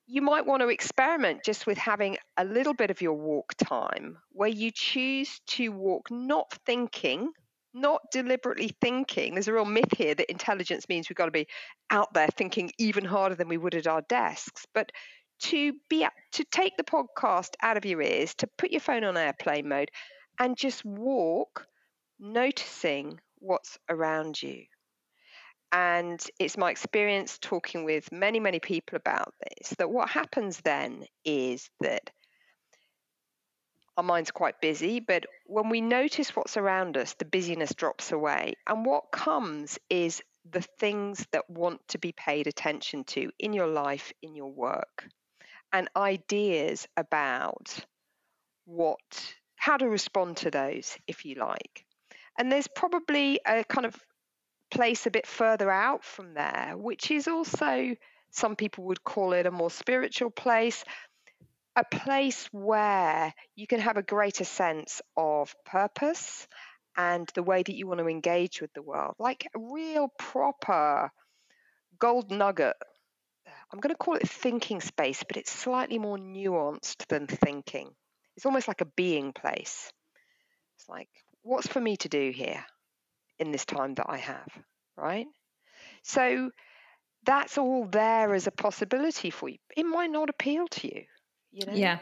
you 0.06 0.22
might 0.22 0.46
want 0.46 0.62
to 0.62 0.68
experiment 0.68 1.44
just 1.44 1.66
with 1.66 1.78
having 1.78 2.16
a 2.36 2.44
little 2.44 2.74
bit 2.74 2.90
of 2.90 3.00
your 3.00 3.14
walk 3.14 3.54
time 3.56 4.16
where 4.32 4.48
you 4.48 4.72
choose 4.72 5.40
to 5.46 5.68
walk 5.68 6.10
not 6.10 6.50
thinking, 6.66 7.30
not 7.72 8.02
deliberately 8.12 8.74
thinking. 8.80 9.34
There's 9.34 9.48
a 9.48 9.52
real 9.52 9.64
myth 9.64 9.96
here 9.96 10.14
that 10.14 10.30
intelligence 10.30 10.88
means 10.88 11.08
we've 11.08 11.16
got 11.16 11.26
to 11.26 11.30
be 11.30 11.46
out 11.90 12.12
there 12.14 12.28
thinking 12.36 12.72
even 12.78 13.04
harder 13.04 13.34
than 13.34 13.48
we 13.48 13.58
would 13.58 13.74
at 13.74 13.86
our 13.86 14.02
desks. 14.02 14.66
But 14.74 14.92
to 15.40 15.72
be 15.88 16.06
to 16.32 16.44
take 16.44 16.76
the 16.76 16.84
podcast 16.84 17.50
out 17.62 17.76
of 17.76 17.84
your 17.84 18.02
ears, 18.02 18.34
to 18.36 18.48
put 18.58 18.70
your 18.70 18.80
phone 18.80 19.04
on 19.04 19.16
airplane 19.16 19.68
mode 19.68 19.90
and 20.38 20.56
just 20.56 20.84
walk 20.84 21.66
noticing 22.18 23.18
what's 23.38 23.78
around 23.88 24.42
you. 24.42 24.64
And 25.72 26.20
it's 26.38 26.58
my 26.58 26.70
experience 26.70 27.38
talking 27.38 27.84
with 27.84 28.10
many, 28.10 28.40
many 28.40 28.58
people 28.58 28.96
about 28.96 29.32
this 29.40 29.70
that 29.78 29.90
what 29.90 30.10
happens 30.10 30.60
then 30.60 31.04
is 31.24 31.70
that 31.80 32.10
our 34.00 34.04
mind's 34.04 34.30
quite 34.30 34.62
busy, 34.62 34.98
but 34.98 35.26
when 35.44 35.68
we 35.68 35.82
notice 35.82 36.34
what's 36.34 36.56
around 36.56 36.96
us, 36.96 37.12
the 37.18 37.26
busyness 37.26 37.74
drops 37.74 38.12
away. 38.12 38.54
And 38.66 38.86
what 38.86 39.12
comes 39.12 39.78
is 39.90 40.22
the 40.50 40.62
things 40.62 41.26
that 41.32 41.50
want 41.50 41.86
to 41.88 41.98
be 41.98 42.12
paid 42.12 42.46
attention 42.46 43.04
to 43.04 43.30
in 43.38 43.52
your 43.52 43.66
life, 43.66 44.10
in 44.22 44.34
your 44.34 44.50
work, 44.50 45.06
and 45.70 45.86
ideas 45.94 46.88
about 46.96 47.76
what, 48.64 49.34
how 49.56 49.76
to 49.76 49.86
respond 49.86 50.38
to 50.38 50.50
those, 50.50 50.96
if 51.06 51.26
you 51.26 51.34
like. 51.34 51.84
And 52.38 52.50
there's 52.50 52.68
probably 52.68 53.38
a 53.46 53.64
kind 53.64 53.84
of 53.84 53.94
place 54.70 55.04
a 55.04 55.10
bit 55.10 55.26
further 55.26 55.70
out 55.70 56.04
from 56.04 56.32
there, 56.32 56.72
which 56.74 57.10
is 57.10 57.28
also, 57.28 57.94
some 58.30 58.56
people 58.56 58.84
would 58.84 59.04
call 59.04 59.34
it 59.34 59.44
a 59.44 59.50
more 59.50 59.70
spiritual 59.70 60.30
place, 60.30 60.84
a 61.76 61.84
place 61.84 62.46
where 62.52 63.32
you 63.56 63.66
can 63.66 63.80
have 63.80 63.96
a 63.96 64.02
greater 64.02 64.44
sense 64.44 65.00
of 65.16 65.54
purpose 65.64 66.46
and 66.96 67.30
the 67.34 67.42
way 67.42 67.62
that 67.62 67.74
you 67.74 67.86
want 67.86 68.00
to 68.00 68.08
engage 68.08 68.60
with 68.60 68.72
the 68.74 68.82
world, 68.82 69.14
like 69.18 69.46
a 69.54 69.58
real 69.58 70.08
proper 70.18 71.10
gold 71.98 72.30
nugget. 72.30 72.76
I'm 73.72 73.80
going 73.80 73.94
to 73.94 73.98
call 73.98 74.14
it 74.14 74.28
thinking 74.28 74.80
space, 74.80 75.22
but 75.26 75.36
it's 75.36 75.52
slightly 75.52 75.98
more 75.98 76.18
nuanced 76.18 77.06
than 77.08 77.26
thinking. 77.26 77.90
It's 78.36 78.46
almost 78.46 78.68
like 78.68 78.80
a 78.80 78.92
being 78.96 79.32
place. 79.32 79.92
It's 80.76 80.88
like, 80.88 81.08
what's 81.42 81.68
for 81.68 81.80
me 81.80 81.96
to 81.98 82.08
do 82.08 82.30
here? 82.30 82.64
in 83.40 83.50
this 83.50 83.64
time 83.64 83.94
that 83.94 84.06
I 84.08 84.18
have, 84.18 84.48
right? 84.96 85.26
So 86.02 86.50
that's 87.24 87.58
all 87.58 87.86
there 87.86 88.34
as 88.34 88.46
a 88.46 88.52
possibility 88.52 89.30
for 89.30 89.48
you. 89.48 89.56
It 89.76 89.84
might 89.84 90.10
not 90.10 90.30
appeal 90.30 90.68
to 90.68 90.86
you, 90.86 91.04
you 91.52 91.66
know? 91.66 91.72
Yeah. 91.72 91.98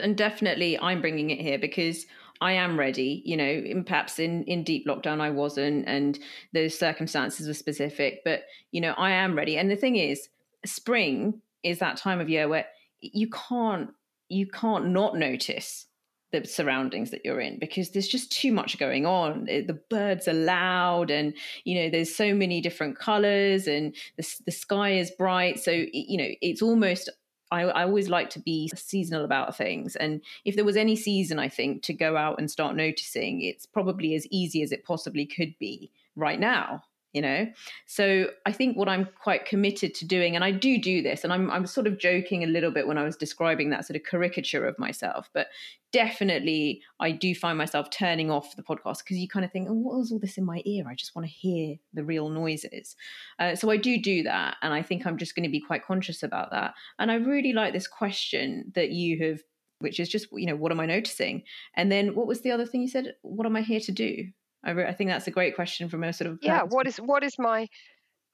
And 0.00 0.16
definitely 0.16 0.78
I'm 0.78 1.00
bringing 1.00 1.30
it 1.30 1.40
here 1.40 1.58
because 1.58 2.06
I 2.40 2.52
am 2.52 2.78
ready, 2.78 3.22
you 3.24 3.36
know, 3.36 3.44
in, 3.44 3.84
perhaps 3.84 4.18
in, 4.18 4.44
in 4.44 4.62
deep 4.62 4.86
lockdown 4.86 5.20
I 5.20 5.30
wasn't 5.30 5.86
and 5.86 6.18
the 6.52 6.68
circumstances 6.68 7.48
were 7.48 7.54
specific, 7.54 8.20
but 8.24 8.42
you 8.72 8.80
know, 8.80 8.92
I 8.92 9.12
am 9.12 9.36
ready. 9.36 9.56
And 9.56 9.70
the 9.70 9.76
thing 9.76 9.96
is, 9.96 10.28
spring 10.64 11.40
is 11.62 11.78
that 11.78 11.96
time 11.96 12.20
of 12.20 12.28
year 12.28 12.48
where 12.48 12.66
you 13.00 13.28
can't 13.28 13.90
you 14.28 14.46
can't 14.46 14.88
not 14.88 15.16
notice 15.16 15.86
the 16.32 16.44
surroundings 16.44 17.10
that 17.12 17.24
you're 17.24 17.40
in 17.40 17.58
because 17.58 17.90
there's 17.90 18.08
just 18.08 18.32
too 18.32 18.52
much 18.52 18.78
going 18.78 19.06
on 19.06 19.44
the 19.44 19.78
birds 19.88 20.26
are 20.26 20.32
loud 20.32 21.10
and 21.10 21.34
you 21.64 21.80
know 21.80 21.88
there's 21.88 22.14
so 22.14 22.34
many 22.34 22.60
different 22.60 22.98
colors 22.98 23.68
and 23.68 23.94
the, 24.16 24.34
the 24.44 24.52
sky 24.52 24.90
is 24.90 25.12
bright 25.12 25.60
so 25.60 25.70
you 25.70 26.18
know 26.18 26.28
it's 26.42 26.62
almost 26.62 27.08
I, 27.50 27.62
I, 27.62 27.84
always 27.84 28.08
like 28.08 28.30
to 28.30 28.40
be 28.40 28.70
seasonal 28.74 29.24
about 29.24 29.56
things. 29.56 29.94
And 29.96 30.20
if 30.44 30.56
there 30.56 30.64
was 30.64 30.76
any 30.76 30.96
season, 30.96 31.38
I 31.38 31.48
think, 31.48 31.82
to 31.84 31.92
go 31.92 32.16
out 32.16 32.38
and 32.38 32.50
start 32.50 32.74
noticing, 32.74 33.42
it's 33.42 33.66
probably 33.66 34.14
as 34.14 34.26
easy 34.30 34.62
as 34.62 34.72
it 34.72 34.84
possibly 34.84 35.26
could 35.26 35.54
be 35.58 35.90
right 36.16 36.40
now 36.40 36.82
you 37.12 37.22
know? 37.22 37.46
So 37.86 38.26
i 38.44 38.52
think 38.52 38.76
what 38.76 38.88
i'm 38.88 39.08
quite 39.22 39.46
committed 39.46 39.94
to 39.94 40.06
doing 40.06 40.34
and 40.34 40.44
i 40.44 40.50
do 40.50 40.78
do 40.78 41.02
this 41.02 41.24
and 41.24 41.32
i'm, 41.32 41.50
I'm 41.50 41.66
sort 41.66 41.86
of 41.86 41.98
joking 41.98 42.44
a 42.44 42.46
little 42.46 42.70
bit 42.70 42.86
when 42.86 42.98
i 42.98 43.04
was 43.04 43.16
describing 43.16 43.70
that 43.70 43.86
sort 43.86 43.96
of 43.96 44.02
caricature 44.04 44.66
of 44.66 44.78
myself 44.78 45.30
but 45.32 45.48
definitely 45.92 46.82
i 47.00 47.10
do 47.10 47.34
find 47.34 47.56
myself 47.56 47.90
turning 47.90 48.30
off 48.30 48.56
the 48.56 48.62
podcast 48.62 48.98
because 48.98 49.16
you 49.16 49.28
kind 49.28 49.44
of 49.44 49.52
think 49.52 49.68
oh 49.70 49.74
what 49.74 49.96
was 49.96 50.12
all 50.12 50.18
this 50.18 50.38
in 50.38 50.44
my 50.44 50.62
ear? 50.64 50.84
I 50.88 50.94
just 50.94 51.14
want 51.14 51.26
to 51.26 51.32
hear 51.32 51.76
the 51.94 52.04
real 52.04 52.28
noises. 52.28 52.96
Uh, 53.38 53.54
so 53.54 53.70
i 53.70 53.76
do 53.76 54.00
do 54.00 54.22
that 54.24 54.56
and 54.62 54.74
i 54.74 54.82
think 54.82 55.06
i'm 55.06 55.16
just 55.16 55.34
going 55.34 55.44
to 55.44 55.50
be 55.50 55.60
quite 55.60 55.84
conscious 55.84 56.22
about 56.22 56.50
that. 56.50 56.74
And 56.98 57.10
i 57.10 57.14
really 57.14 57.52
like 57.52 57.72
this 57.72 57.88
question 57.88 58.72
that 58.74 58.90
you 58.90 59.24
have 59.24 59.40
which 59.78 60.00
is 60.00 60.08
just 60.08 60.28
you 60.32 60.46
know 60.46 60.56
what 60.56 60.72
am 60.72 60.80
i 60.80 60.86
noticing? 60.86 61.42
And 61.74 61.90
then 61.90 62.14
what 62.14 62.26
was 62.26 62.40
the 62.40 62.50
other 62.50 62.66
thing 62.66 62.82
you 62.82 62.88
said? 62.88 63.14
What 63.22 63.46
am 63.46 63.56
i 63.56 63.62
here 63.62 63.80
to 63.80 63.92
do 63.92 64.26
I, 64.66 64.70
re- 64.72 64.86
I 64.86 64.92
think 64.92 65.08
that's 65.10 65.28
a 65.28 65.30
great 65.30 65.54
question 65.54 65.88
from 65.88 66.02
a 66.02 66.12
sort 66.12 66.30
of 66.30 66.40
yeah. 66.42 66.64
What 66.64 66.86
is 66.88 66.96
what 66.96 67.22
is 67.22 67.38
my 67.38 67.68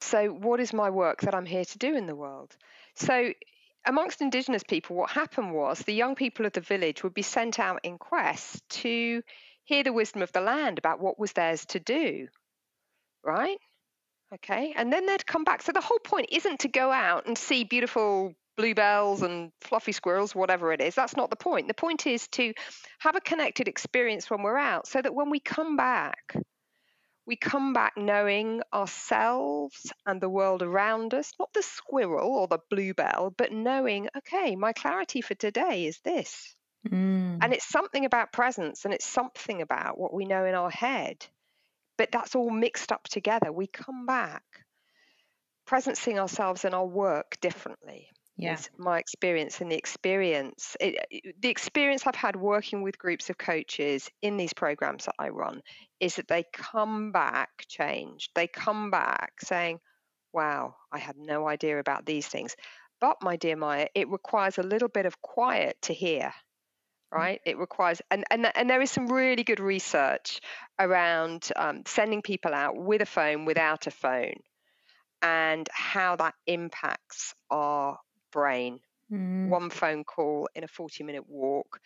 so 0.01 0.27
what 0.27 0.59
is 0.59 0.73
my 0.73 0.89
work 0.89 1.21
that 1.21 1.35
I'm 1.35 1.45
here 1.45 1.63
to 1.63 1.77
do 1.77 1.95
in 1.95 2.07
the 2.07 2.15
world? 2.15 2.57
So 2.95 3.31
amongst 3.85 4.21
indigenous 4.21 4.63
people, 4.63 4.95
what 4.95 5.11
happened 5.11 5.53
was 5.53 5.79
the 5.79 5.93
young 5.93 6.15
people 6.15 6.45
of 6.45 6.53
the 6.53 6.61
village 6.61 7.03
would 7.03 7.13
be 7.13 7.21
sent 7.21 7.59
out 7.59 7.81
in 7.83 7.99
quest 7.99 8.67
to 8.69 9.21
hear 9.63 9.83
the 9.83 9.93
wisdom 9.93 10.23
of 10.23 10.31
the 10.31 10.41
land 10.41 10.79
about 10.79 10.99
what 10.99 11.19
was 11.19 11.33
theirs 11.33 11.65
to 11.67 11.79
do, 11.79 12.27
right? 13.23 13.57
Okay, 14.33 14.73
and 14.75 14.91
then 14.91 15.05
they'd 15.05 15.27
come 15.27 15.43
back. 15.43 15.61
So 15.61 15.71
the 15.71 15.81
whole 15.81 15.99
point 15.99 16.29
isn't 16.31 16.61
to 16.61 16.67
go 16.67 16.91
out 16.91 17.27
and 17.27 17.37
see 17.37 17.63
beautiful 17.63 18.33
bluebells 18.55 19.21
and 19.21 19.51
fluffy 19.61 19.91
squirrels, 19.91 20.35
whatever 20.35 20.71
it 20.73 20.81
is. 20.81 20.95
That's 20.95 21.15
not 21.15 21.29
the 21.29 21.35
point. 21.35 21.67
The 21.67 21.73
point 21.73 22.07
is 22.07 22.27
to 22.29 22.53
have 22.99 23.15
a 23.15 23.21
connected 23.21 23.67
experience 23.67 24.29
when 24.29 24.43
we're 24.43 24.57
out 24.57 24.87
so 24.87 25.01
that 25.01 25.13
when 25.13 25.29
we 25.29 25.39
come 25.39 25.77
back, 25.77 26.35
we 27.25 27.35
come 27.35 27.73
back 27.73 27.93
knowing 27.95 28.61
ourselves 28.73 29.91
and 30.05 30.19
the 30.19 30.29
world 30.29 30.61
around 30.61 31.13
us, 31.13 31.31
not 31.39 31.53
the 31.53 31.63
squirrel 31.63 32.35
or 32.35 32.47
the 32.47 32.59
bluebell, 32.69 33.33
but 33.37 33.51
knowing, 33.51 34.09
okay, 34.17 34.55
my 34.55 34.73
clarity 34.73 35.21
for 35.21 35.35
today 35.35 35.85
is 35.85 35.99
this. 36.03 36.55
Mm. 36.89 37.39
And 37.41 37.53
it's 37.53 37.67
something 37.67 38.05
about 38.05 38.33
presence 38.33 38.83
and 38.83 38.93
it's 38.93 39.05
something 39.05 39.61
about 39.61 39.97
what 39.97 40.13
we 40.13 40.25
know 40.25 40.45
in 40.45 40.53
our 40.53 40.69
head. 40.69 41.25
But 41.97 42.11
that's 42.11 42.35
all 42.35 42.49
mixed 42.49 42.91
up 42.91 43.07
together. 43.07 43.51
We 43.51 43.67
come 43.67 44.05
back 44.05 44.43
presencing 45.65 46.17
ourselves 46.17 46.65
in 46.65 46.73
our 46.73 46.85
work 46.85 47.37
differently. 47.39 48.09
Yeah. 48.35 48.57
my 48.77 48.97
experience 48.97 49.61
and 49.61 49.71
the 49.71 49.77
experience 49.77 50.75
it, 50.79 51.35
the 51.39 51.49
experience 51.49 52.07
I've 52.07 52.15
had 52.15 52.35
working 52.35 52.81
with 52.81 52.97
groups 52.97 53.29
of 53.29 53.37
coaches 53.37 54.09
in 54.21 54.37
these 54.37 54.53
programs 54.53 55.05
that 55.05 55.15
I 55.19 55.29
run 55.29 55.61
is 55.99 56.15
that 56.15 56.27
they 56.27 56.43
come 56.51 57.11
back 57.11 57.49
changed. 57.67 58.31
They 58.33 58.47
come 58.47 58.89
back 58.89 59.33
saying, 59.41 59.79
"Wow, 60.33 60.75
I 60.91 60.97
had 60.97 61.15
no 61.17 61.47
idea 61.47 61.79
about 61.79 62.05
these 62.05 62.27
things." 62.27 62.55
But 62.99 63.17
my 63.21 63.35
dear 63.35 63.55
Maya, 63.55 63.87
it 63.93 64.09
requires 64.09 64.57
a 64.57 64.63
little 64.63 64.87
bit 64.87 65.05
of 65.05 65.21
quiet 65.21 65.77
to 65.83 65.93
hear. 65.93 66.33
Mm. 67.13 67.17
Right? 67.17 67.41
It 67.45 67.57
requires, 67.57 68.01
and, 68.09 68.23
and, 68.31 68.51
and 68.55 68.69
there 68.69 68.81
is 68.81 68.91
some 68.91 69.07
really 69.07 69.43
good 69.43 69.59
research 69.59 70.39
around 70.79 71.49
um, 71.55 71.83
sending 71.85 72.21
people 72.21 72.53
out 72.53 72.75
with 72.75 73.01
a 73.01 73.05
phone, 73.05 73.45
without 73.45 73.87
a 73.87 73.91
phone, 73.91 74.35
and 75.21 75.67
how 75.71 76.15
that 76.15 76.33
impacts 76.47 77.35
our 77.51 77.99
brain. 78.33 78.79
Mm. 79.11 79.47
One 79.49 79.69
phone 79.69 80.03
call 80.03 80.49
in 80.55 80.63
a 80.63 80.67
40 80.67 81.03
minute 81.03 81.29
walk 81.29 81.79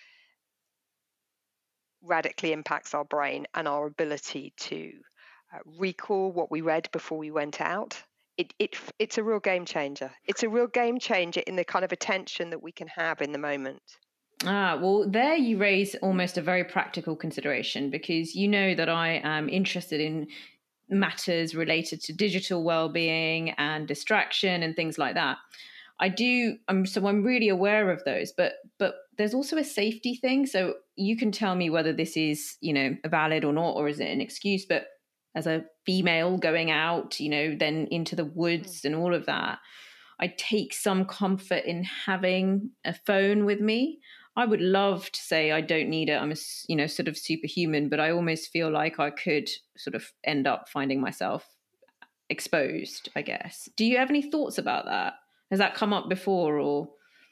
radically 2.02 2.54
impacts 2.54 2.94
our 2.94 3.06
brain 3.06 3.46
and 3.54 3.68
our 3.68 3.86
ability 3.86 4.54
to 4.58 4.92
uh, 5.54 5.60
recall 5.78 6.32
what 6.32 6.52
we 6.52 6.62
read 6.62 6.90
before 6.92 7.18
we 7.18 7.32
went 7.32 7.60
out. 7.62 8.02
It, 8.38 8.54
it, 8.60 8.76
it's 9.00 9.18
a 9.18 9.24
real 9.24 9.40
game 9.40 9.66
changer. 9.66 10.12
It's 10.26 10.44
a 10.44 10.50
real 10.50 10.68
game 10.68 11.00
changer 11.00 11.42
in 11.48 11.56
the 11.56 11.66
kind 11.66 11.84
of 11.84 11.92
attention 11.92 12.52
that 12.52 12.62
we 12.62 12.72
can 12.72 12.88
have 12.88 13.22
in 13.22 13.32
the 13.32 13.40
moment. 13.40 13.82
Ah, 14.46 14.78
well, 14.80 15.10
there 15.10 15.36
you 15.36 15.58
raise 15.58 15.96
almost 15.96 16.38
a 16.38 16.42
very 16.42 16.64
practical 16.64 17.16
consideration 17.16 17.90
because 17.90 18.36
you 18.36 18.48
know 18.48 18.76
that 18.76 18.90
I 18.90 19.20
am 19.24 19.50
interested 19.50 20.00
in 20.00 20.28
matters 20.90 21.56
related 21.56 22.02
to 22.02 22.14
digital 22.14 22.64
well-being 22.64 23.52
and 23.58 23.88
distraction 23.88 24.62
and 24.62 24.76
things 24.76 25.00
like 25.00 25.16
that. 25.16 25.38
I 26.00 26.10
do 26.10 26.58
I'm 26.68 26.86
so 26.86 27.08
I'm 27.08 27.24
really 27.24 27.50
aware 27.50 27.92
of 27.92 28.04
those 28.06 28.32
but 28.36 28.54
but 28.78 28.96
there's 29.18 29.34
also 29.34 29.58
a 29.58 29.64
safety 29.64 30.16
thing 30.16 30.46
so 30.46 30.76
you 30.96 31.18
can 31.18 31.32
tell 31.32 31.56
me 31.56 31.70
whether 31.70 31.94
this 31.94 32.16
is 32.16 32.58
you 32.62 32.74
know 32.74 32.96
valid 33.08 33.44
or 33.44 33.54
not 33.54 33.76
or 33.76 33.88
is 33.88 34.00
it 34.00 34.10
an 34.10 34.22
excuse 34.22 34.66
but 34.66 34.88
as 35.36 35.48
a 35.48 35.66
female 35.86 36.38
going 36.38 36.72
out 36.72 37.20
you 37.20 37.30
know 37.30 37.56
then 37.56 37.88
into 37.92 38.16
the 38.16 38.26
woods 38.26 38.82
mm. 38.82 38.86
and 38.86 38.96
all 38.96 39.14
of 39.14 39.26
that 39.26 39.60
I 40.20 40.34
take 40.36 40.74
some 40.74 41.06
comfort 41.06 41.64
in 41.66 41.84
having 41.84 42.72
a 42.86 42.94
phone 42.94 43.46
with 43.46 43.60
me 43.60 44.00
I 44.38 44.46
would 44.46 44.62
love 44.62 45.12
to 45.12 45.20
say 45.20 45.52
I 45.52 45.62
don't 45.62 45.90
need 45.90 46.10
it. 46.10 46.22
I'm 46.22 46.32
a 46.32 46.36
you 46.68 46.76
know 46.76 46.86
sort 46.86 47.08
of 47.08 47.18
superhuman, 47.18 47.90
but 47.90 48.00
I 48.00 48.12
almost 48.12 48.52
feel 48.52 48.70
like 48.70 49.00
I 49.00 49.10
could 49.10 49.50
sort 49.76 49.96
of 49.96 50.12
end 50.24 50.46
up 50.46 50.70
finding 50.70 51.02
myself 51.02 51.44
exposed. 52.30 53.10
I 53.16 53.24
guess. 53.24 53.68
Do 53.76 53.84
you 53.84 53.98
have 53.98 54.12
any 54.12 54.22
thoughts 54.22 54.60
about 54.60 54.86
that? 54.86 55.16
Has 55.50 55.60
that 55.60 55.76
come 55.76 55.94
up 55.94 56.10
before, 56.10 56.60
or? 56.60 56.90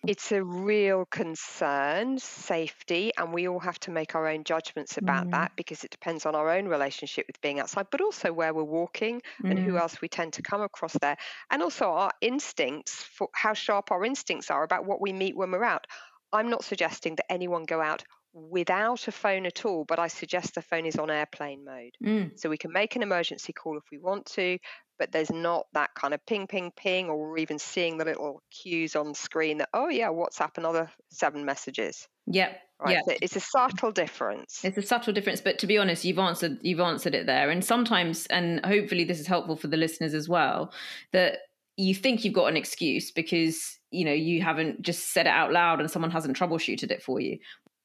It's 0.07 0.31
a 0.31 0.43
real 0.43 1.05
concern, 1.05 2.19
safety, 2.19 3.11
and 3.17 3.33
we 3.33 3.47
all 3.47 3.59
have 3.59 3.79
to 3.81 3.91
make 3.91 4.13
our 4.13 4.27
own 4.27 4.43
judgments 4.43 4.97
about 4.97 5.27
mm. 5.27 5.31
that 5.31 5.53
because 5.55 5.83
it 5.83 5.89
depends 5.89 6.27
on 6.27 6.35
our 6.35 6.51
own 6.51 6.67
relationship 6.67 7.25
with 7.25 7.41
being 7.41 7.59
outside, 7.59 7.87
but 7.89 8.01
also 8.01 8.31
where 8.31 8.53
we're 8.53 8.63
walking 8.63 9.21
mm. 9.43 9.49
and 9.49 9.57
who 9.57 9.73
mm. 9.73 9.79
else 9.79 9.99
we 10.01 10.07
tend 10.07 10.33
to 10.33 10.43
come 10.43 10.61
across 10.61 10.93
there, 11.01 11.17
and 11.49 11.63
also 11.63 11.85
our 11.85 12.11
instincts 12.21 12.93
for 12.93 13.29
how 13.33 13.53
sharp 13.53 13.91
our 13.91 14.05
instincts 14.05 14.51
are 14.51 14.63
about 14.63 14.85
what 14.85 15.01
we 15.01 15.11
meet 15.11 15.35
when 15.35 15.49
we're 15.49 15.63
out. 15.63 15.87
I'm 16.31 16.49
not 16.49 16.63
suggesting 16.63 17.15
that 17.15 17.31
anyone 17.31 17.63
go 17.63 17.81
out 17.81 18.03
without 18.35 19.07
a 19.07 19.11
phone 19.11 19.45
at 19.45 19.65
all, 19.65 19.85
but 19.87 19.97
I 19.97 20.07
suggest 20.07 20.55
the 20.55 20.61
phone 20.61 20.85
is 20.85 20.97
on 20.97 21.09
airplane 21.09 21.63
mode. 21.63 21.95
Mm. 22.03 22.37
So 22.37 22.49
we 22.49 22.57
can 22.57 22.71
make 22.73 22.95
an 22.95 23.01
emergency 23.01 23.53
call 23.53 23.77
if 23.77 23.83
we 23.91 23.97
want 23.97 24.25
to, 24.33 24.57
but 24.99 25.11
there's 25.11 25.31
not 25.31 25.67
that 25.73 25.91
kind 25.95 26.13
of 26.13 26.19
ping, 26.25 26.45
ping, 26.45 26.71
ping, 26.75 27.07
or 27.07 27.17
we're 27.17 27.37
even 27.37 27.57
seeing 27.57 27.97
the 27.97 28.05
little 28.05 28.41
cues 28.51 28.95
on 28.95 29.13
screen 29.13 29.59
that, 29.59 29.69
oh, 29.73 29.87
yeah, 29.87 30.09
WhatsApp, 30.09 30.57
another 30.57 30.91
seven 31.09 31.45
messages. 31.45 32.07
Yep. 32.27 32.59
Right. 32.77 32.91
Yeah. 32.91 33.01
So 33.07 33.13
it's 33.21 33.35
a 33.37 33.39
subtle 33.39 33.93
difference. 33.93 34.59
It's 34.63 34.77
a 34.77 34.81
subtle 34.81 35.13
difference, 35.13 35.39
but 35.39 35.59
to 35.59 35.67
be 35.67 35.77
honest, 35.77 36.03
you've 36.03 36.19
answered 36.19 36.57
you've 36.61 36.81
answered 36.81 37.15
it 37.15 37.25
there. 37.25 37.49
And 37.49 37.63
sometimes, 37.63 38.25
and 38.25 38.65
hopefully 38.65 39.05
this 39.05 39.21
is 39.21 39.27
helpful 39.27 39.55
for 39.55 39.67
the 39.67 39.77
listeners 39.77 40.13
as 40.13 40.27
well, 40.27 40.73
that 41.13 41.37
you 41.77 41.95
think 41.95 42.25
you've 42.25 42.33
got 42.33 42.47
an 42.47 42.57
excuse 42.57 43.11
because 43.11 43.79
you 43.91 44.03
know 44.03 44.11
you 44.11 44.41
haven't 44.41 44.81
just 44.81 45.13
said 45.13 45.25
it 45.25 45.29
out 45.29 45.53
loud 45.53 45.79
and 45.79 45.89
someone 45.89 46.11
hasn't 46.11 46.37
troubleshooted 46.37 46.91
it 46.91 47.01
for 47.01 47.21
you 47.21 47.37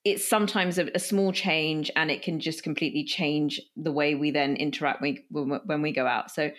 it's 0.04 0.26
sometimes 0.26 0.78
a, 0.78 0.88
a, 0.94 0.98
small 0.98 1.32
change 1.32 1.90
and 1.94 2.10
it 2.10 2.22
can 2.22 2.40
just 2.40 2.62
completely 2.62 3.04
change 3.04 3.60
the 3.76 3.92
way 3.92 4.14
we 4.14 4.30
then 4.30 4.56
interact 4.56 5.02
when, 5.02 5.60
when 5.66 5.82
we 5.82 5.92
go 5.92 6.06
out. 6.06 6.30
So 6.30 6.50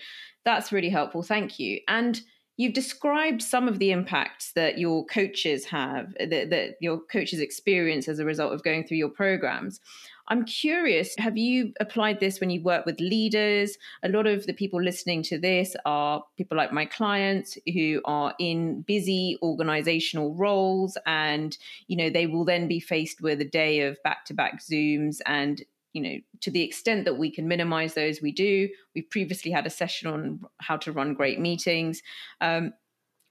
that's 0.46 0.72
really 0.72 0.90
helpful. 0.90 1.24
Thank 1.24 1.58
you. 1.58 1.80
And 1.88 2.22
you've 2.58 2.74
described 2.74 3.42
some 3.42 3.68
of 3.68 3.80
the 3.80 3.92
impacts 3.92 4.52
that 4.54 4.78
your 4.78 5.06
coaches 5.06 5.66
have 5.66 6.14
that, 6.20 6.52
that 6.52 6.76
your 6.82 7.00
coaches 7.12 7.40
experience 7.40 8.08
as 8.08 8.20
a 8.20 8.26
result 8.26 8.54
of 8.54 8.64
going 8.64 8.86
through 8.86 8.98
your 8.98 9.10
programs 9.10 9.80
I'm 10.28 10.46
curious, 10.46 11.16
have 11.18 11.38
you 11.38 11.74
applied 11.80 12.20
this 12.20 12.40
when 12.40 12.50
you 12.50 12.62
work 12.62 12.86
with 12.86 13.00
leaders? 13.00 13.78
A 14.04 14.10
lot 14.10 14.28
of 14.28 14.46
the 14.46 14.54
people 14.54 14.82
listening 14.82 15.24
to 15.24 15.38
this 15.38 15.76
are 15.86 16.24
people 16.38 16.58
like 16.58 16.72
my 16.72 16.86
clients 16.86 17.58
who 17.74 18.02
are 18.06 18.34
in 18.40 18.82
busy 18.82 19.38
organizational 19.42 20.34
roles 20.36 20.98
and 21.06 21.58
you 21.88 21.98
know 21.98 22.10
they 22.10 22.28
will 22.28 22.46
then 22.46 22.68
be 22.68 22.80
faced 22.80 23.22
with 23.22 23.42
a 23.42 23.46
day 23.46 23.82
of 23.82 24.02
back-to-back 24.04 24.62
Zooms 24.62 25.20
and 25.26 25.64
you 25.94 26.02
know 26.02 26.18
to 26.40 26.52
the 26.52 26.64
extent 26.64 27.06
that 27.06 27.18
we 27.18 27.32
can 27.32 27.48
minimize 27.48 27.94
those 27.94 28.22
we 28.22 28.32
do. 28.32 28.70
We've 28.96 29.10
previously 29.10 29.52
had 29.52 29.66
a 29.66 29.70
session 29.70 30.10
on 30.10 30.42
how 30.60 30.78
to 30.78 30.92
run 30.92 31.14
great 31.14 31.40
meetings. 31.40 32.02
Um, 32.40 32.74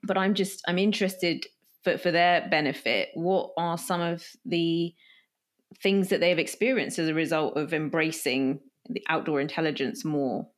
but 0.02 0.16
i'm 0.16 0.32
just 0.32 0.62
i'm 0.66 0.78
interested 0.78 1.46
for, 1.82 1.98
for 1.98 2.10
their 2.10 2.46
benefit. 2.50 3.10
What 3.14 3.52
are 3.56 3.78
some 3.78 4.00
of 4.00 4.24
the 4.44 4.94
things 5.82 6.08
that 6.08 6.20
they've 6.20 6.38
experienced 6.38 6.98
as 6.98 7.08
a 7.08 7.14
result 7.14 7.56
of 7.56 7.72
embracing 7.72 8.60
the 8.88 9.02
outdoor 9.08 9.40
intelligence 9.40 10.04
more? 10.04 10.48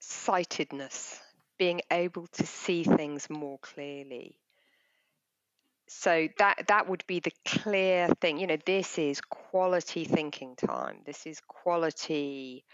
Sightedness, 0.00 1.20
being 1.58 1.80
able 1.90 2.26
to 2.28 2.46
see 2.46 2.84
things 2.84 3.28
more 3.30 3.58
clearly. 3.58 4.38
So 5.88 6.28
that 6.38 6.66
that 6.68 6.88
would 6.88 7.04
be 7.06 7.20
the 7.20 7.32
clear 7.46 8.08
thing. 8.20 8.38
You 8.38 8.46
know, 8.46 8.58
this 8.66 8.98
is 8.98 9.20
quality 9.22 10.04
thinking 10.04 10.54
time. 10.54 10.98
This 11.06 11.26
is 11.26 11.40
quality, 11.48 12.64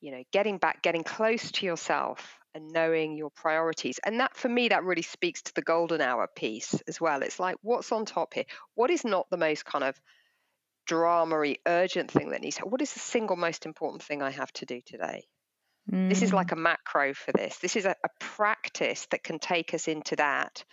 you 0.00 0.12
know, 0.12 0.22
getting 0.32 0.58
back, 0.58 0.80
getting 0.80 1.02
close 1.02 1.50
to 1.50 1.66
yourself 1.66 2.38
and 2.54 2.70
knowing 2.70 3.16
your 3.16 3.30
priorities. 3.30 3.98
And 4.04 4.20
that 4.20 4.36
for 4.36 4.48
me, 4.48 4.68
that 4.68 4.84
really 4.84 5.02
speaks 5.02 5.42
to 5.42 5.54
the 5.54 5.62
golden 5.62 6.00
hour 6.00 6.28
piece 6.36 6.80
as 6.86 7.00
well. 7.00 7.22
It's 7.22 7.40
like 7.40 7.56
what's 7.62 7.90
on 7.90 8.04
top 8.04 8.34
here? 8.34 8.44
What 8.76 8.90
is 8.90 9.04
not 9.04 9.28
the 9.30 9.36
most 9.36 9.64
kind 9.64 9.82
of 9.82 10.00
dramery, 10.88 11.56
urgent 11.66 12.10
thing 12.10 12.30
that 12.30 12.40
needs. 12.40 12.58
What 12.58 12.82
is 12.82 12.92
the 12.92 13.00
single 13.00 13.36
most 13.36 13.66
important 13.66 14.02
thing 14.02 14.22
I 14.22 14.30
have 14.30 14.52
to 14.54 14.66
do 14.66 14.80
today? 14.84 15.24
Mm. 15.90 16.08
This 16.08 16.22
is 16.22 16.32
like 16.32 16.48
mm. 16.48 16.52
a 16.52 16.56
macro 16.56 17.14
for 17.14 17.32
this. 17.32 17.58
This 17.58 17.76
is 17.76 17.84
a, 17.84 17.94
a 18.04 18.08
practice 18.20 19.06
that 19.10 19.22
can 19.22 19.38
take 19.38 19.74
us 19.74 19.88
into 19.88 20.16
that 20.16 20.64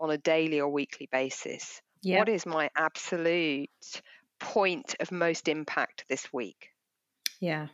on 0.00 0.10
a 0.10 0.18
daily 0.18 0.60
or 0.60 0.68
weekly 0.68 1.08
basis. 1.10 1.80
Yep. 2.02 2.18
What 2.18 2.28
is 2.28 2.46
my 2.46 2.70
absolute 2.76 3.70
point 4.38 4.94
of 5.00 5.10
most 5.10 5.48
impact 5.48 6.04
this 6.08 6.32
week? 6.32 6.68
Yeah, 7.40 7.68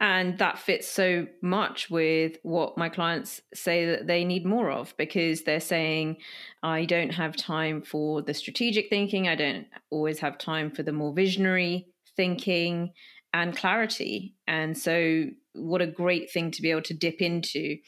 and 0.00 0.38
that 0.38 0.58
fits 0.58 0.88
so 0.88 1.26
much 1.42 1.90
with 1.90 2.36
what 2.42 2.78
my 2.78 2.88
clients 2.88 3.40
say 3.54 3.86
that 3.86 4.06
they 4.06 4.24
need 4.24 4.46
more 4.46 4.70
of 4.70 4.94
because 4.96 5.42
they're 5.42 5.60
saying, 5.60 6.16
I 6.62 6.84
don't 6.84 7.10
have 7.10 7.36
time 7.36 7.82
for 7.82 8.22
the 8.22 8.34
strategic 8.34 8.88
thinking. 8.88 9.28
I 9.28 9.34
don't 9.34 9.66
always 9.90 10.18
have 10.20 10.38
time 10.38 10.70
for 10.70 10.82
the 10.82 10.92
more 10.92 11.12
visionary 11.12 11.88
thinking 12.16 12.92
and 13.32 13.56
clarity. 13.56 14.34
And 14.46 14.76
so, 14.76 15.26
what 15.54 15.82
a 15.82 15.86
great 15.86 16.30
thing 16.30 16.50
to 16.52 16.62
be 16.62 16.70
able 16.70 16.82
to 16.82 16.94
dip 16.94 17.20
into. 17.20 17.78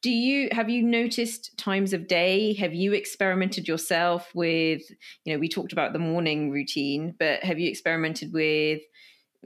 Do 0.00 0.10
you 0.10 0.48
have 0.52 0.70
you 0.70 0.82
noticed 0.82 1.58
times 1.58 1.92
of 1.92 2.06
day? 2.06 2.54
Have 2.54 2.72
you 2.72 2.92
experimented 2.92 3.66
yourself 3.68 4.30
with, 4.34 4.82
you 5.24 5.32
know, 5.32 5.38
we 5.38 5.48
talked 5.48 5.72
about 5.72 5.92
the 5.92 5.98
morning 5.98 6.50
routine, 6.50 7.14
but 7.18 7.42
have 7.42 7.58
you 7.58 7.68
experimented 7.68 8.32
with 8.32 8.80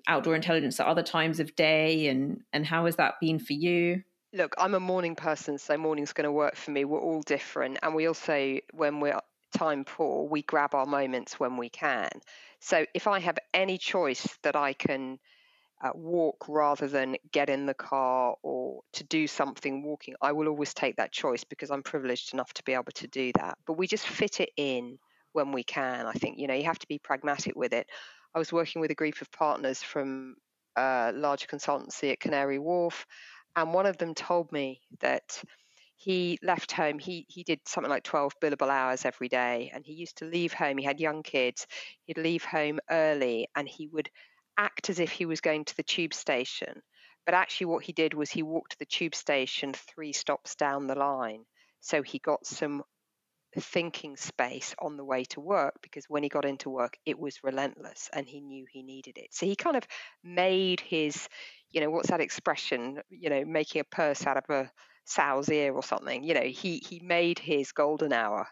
outdoor 0.07 0.35
intelligence 0.35 0.81
at 0.81 0.87
other 0.87 1.03
times 1.03 1.41
of 1.41 1.55
day 1.57 2.09
and 2.09 2.41
and 2.53 2.67
how 2.67 2.87
has 2.87 2.97
that 2.97 3.15
been 3.21 3.39
for 3.39 3.53
you? 3.53 4.03
Look 4.33 4.55
i'm 4.59 4.75
a 4.75 4.81
morning 4.81 5.15
person 5.15 5.59
so 5.59 5.77
morning's 5.77 6.13
going 6.13 6.25
to 6.25 6.33
work 6.33 6.57
for 6.57 6.71
me. 6.71 6.85
We're 6.85 7.01
all 7.01 7.23
different 7.23 7.79
and 7.83 7.95
we 7.95 8.07
also 8.07 8.59
when 8.73 9.01
we're 9.01 9.21
time 9.55 9.85
poor 9.85 10.27
we 10.29 10.43
grab 10.43 10.75
our 10.75 10.87
moments 10.87 11.39
when 11.39 11.57
we 11.57 11.69
can. 11.69 12.11
So 12.61 12.87
if 12.95 13.07
i 13.07 13.21
have 13.21 13.39
any 13.53 13.79
choice 13.79 14.27
that 14.43 14.57
i 14.57 14.73
can 14.73 15.19
uh, 15.85 15.91
walk 15.95 16.47
rather 16.49 16.87
than 16.87 17.17
get 17.33 17.51
in 17.51 17.67
the 17.67 17.75
car 17.75 18.37
or 18.43 18.83
to 18.93 19.03
do 19.05 19.27
something 19.27 19.83
walking 19.83 20.15
i 20.23 20.31
will 20.31 20.47
always 20.47 20.73
take 20.73 20.97
that 20.97 21.11
choice 21.11 21.43
because 21.43 21.73
i'm 21.73 21.83
privileged 21.83 22.33
enough 22.33 22.53
to 22.55 22.63
be 22.63 22.73
able 22.73 22.93
to 22.95 23.09
do 23.09 23.33
that. 23.35 23.59
But 23.67 23.75
we 23.75 23.89
just 23.89 24.07
fit 24.07 24.41
it 24.41 24.51
in 24.57 24.99
when 25.33 25.53
we 25.53 25.65
can 25.65 26.07
i 26.07 26.13
think. 26.13 26.39
You 26.39 26.47
know 26.47 26.55
you 26.55 26.65
have 26.65 26.79
to 26.79 26.89
be 26.89 26.99
pragmatic 26.99 27.55
with 27.57 27.73
it 27.75 27.87
I 28.35 28.39
was 28.39 28.53
working 28.53 28.81
with 28.81 28.91
a 28.91 28.97
group 28.97 29.21
of 29.21 29.31
partners 29.31 29.83
from 29.83 30.37
a 30.77 31.13
large 31.15 31.47
consultancy 31.47 32.13
at 32.13 32.21
Canary 32.21 32.59
Wharf, 32.59 33.07
and 33.55 33.75
one 33.75 33.87
of 33.87 33.99
them 33.99 34.15
told 34.15 34.51
me 34.53 34.81
that 35.01 35.43
he 35.97 36.39
left 36.43 36.73
home. 36.73 36.99
He 36.99 37.27
he 37.29 37.45
did 37.45 37.61
something 37.67 37.91
like 37.91 38.03
12 38.03 38.33
billable 38.41 38.71
hours 38.71 39.05
every 39.05 39.29
day, 39.29 39.71
and 39.73 39.85
he 39.85 39.93
used 39.93 40.17
to 40.19 40.25
leave 40.25 40.53
home. 40.53 40.79
He 40.79 40.85
had 40.85 40.99
young 40.99 41.23
kids. 41.23 41.67
He'd 42.05 42.19
leave 42.19 42.45
home 42.45 42.81
early, 42.91 43.49
and 43.55 43.69
he 43.69 43.87
would 43.89 44.09
act 44.57 44.91
as 44.91 44.99
if 44.99 45.11
he 45.11 45.27
was 45.27 45.41
going 45.41 45.65
to 45.67 45.77
the 45.77 45.83
tube 45.83 46.15
station. 46.15 46.83
But 47.25 47.35
actually, 47.35 47.67
what 47.67 47.85
he 47.85 47.93
did 47.93 48.15
was 48.15 48.31
he 48.31 48.43
walked 48.43 48.73
to 48.73 48.79
the 48.79 48.87
tube 48.87 49.15
station 49.15 49.75
three 49.75 50.13
stops 50.13 50.57
down 50.57 50.87
the 50.87 50.97
line. 50.99 51.45
So 51.81 52.03
he 52.03 52.19
got 52.19 52.47
some 52.47 52.83
thinking 53.61 54.17
space 54.17 54.75
on 54.79 54.97
the 54.97 55.05
way 55.05 55.25
to 55.25 55.41
work 55.41 55.75
because 55.83 56.07
when 56.09 56.23
he 56.23 56.29
got 56.29 56.45
into 56.45 56.71
work, 56.71 56.97
it 57.05 57.19
was 57.19 57.45
relentless 57.45 58.09
and 58.13 58.27
he 58.27 58.41
knew 58.41 58.67
he 58.71 58.83
needed 58.83 59.19
it. 59.19 59.29
So 59.35 59.47
he 59.47 59.57
kind 59.57 59.77
of 59.77 59.87
made 60.25 60.81
his, 60.81 61.29
you 61.71 61.81
know, 61.81 61.91
what's 61.91 62.09
that 62.09 62.21
expression? 62.21 63.01
You 63.11 63.31
know, 63.31 63.45
making 63.45 63.81
a 63.81 63.85
purse 63.85 64.27
out 64.27 64.39
of 64.39 64.45
a 64.49 64.71
sow's 65.05 65.49
ear 65.51 65.75
or 65.75 65.83
something. 65.83 66.23
You 66.23 66.35
know, 66.35 66.43
he 66.43 66.83
he 66.89 67.01
made 67.01 67.39
his 67.39 67.73
golden 67.73 68.13
hour, 68.13 68.47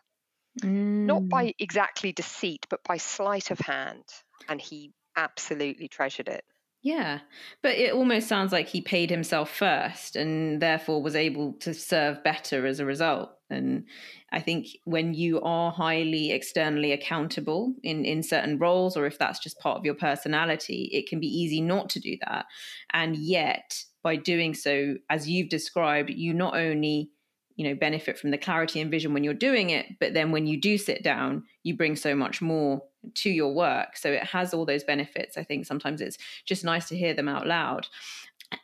mm. 0.63 1.07
not 1.07 1.29
by 1.29 1.55
exactly 1.59 2.13
deceit, 2.13 2.67
but 2.69 2.81
by 2.85 2.99
sleight 2.99 3.51
of 3.51 3.59
hand, 3.59 4.05
and 4.49 4.61
he 4.61 4.93
absolutely 5.17 5.89
treasured 5.89 6.29
it. 6.29 6.45
Yeah, 6.83 7.21
but 7.63 7.73
it 7.73 7.93
almost 7.93 8.27
sounds 8.27 8.53
like 8.53 8.69
he 8.69 8.81
paid 8.81 9.11
himself 9.11 9.51
first 9.51 10.17
and 10.17 10.63
therefore 10.63 11.03
was 11.03 11.15
able 11.15 11.53
to 11.61 11.75
serve 11.75 12.25
better 12.25 12.67
as 12.67 12.81
a 12.81 12.87
result. 12.87 13.31
And 13.51 13.85
I 14.33 14.41
think 14.41 14.69
when 14.85 15.15
you 15.15 15.41
are 15.41 15.71
highly 15.71 16.33
externally 16.33 16.93
accountable 16.93 17.75
in, 17.83 18.05
in 18.05 18.23
certain 18.23 18.59
roles, 18.59 18.97
or 18.97 19.07
if 19.07 19.19
that's 19.19 19.39
just 19.39 19.59
part 19.59 19.79
of 19.79 19.85
your 19.85 19.95
personality, 19.95 20.91
it 20.93 21.09
can 21.09 21.21
be 21.21 21.27
easy 21.27 21.61
not 21.61 21.91
to 21.91 22.01
do 22.01 22.17
that. 22.27 22.47
And 22.93 23.17
yet, 23.17 23.83
by 24.03 24.17
doing 24.17 24.55
so, 24.55 24.97
as 25.09 25.29
you've 25.29 25.49
described, 25.49 26.11
you 26.11 26.33
not 26.35 26.57
only 26.57 27.11
you 27.57 27.69
know 27.69 27.75
benefit 27.75 28.19
from 28.19 28.31
the 28.31 28.39
clarity 28.39 28.81
and 28.81 28.91
vision 28.91 29.13
when 29.13 29.23
you're 29.23 29.35
doing 29.35 29.69
it 29.69 29.85
but 29.99 30.15
then 30.15 30.31
when 30.31 30.47
you 30.47 30.59
do 30.59 30.79
sit 30.79 31.03
down 31.03 31.43
you 31.63 31.77
bring 31.77 31.95
so 31.95 32.15
much 32.15 32.41
more 32.41 32.81
to 33.15 33.31
your 33.31 33.53
work. 33.53 33.97
So 33.97 34.11
it 34.11 34.25
has 34.25 34.53
all 34.55 34.67
those 34.67 34.85
benefits. 34.85 35.37
I 35.37 35.45
think 35.45 35.67
sometimes 35.67 36.01
it's 36.01 36.19
just 36.45 36.65
nice 36.65 36.89
to 36.89 36.97
hear 36.97 37.15
them 37.15 37.29
out 37.29 37.47
loud. 37.47 37.87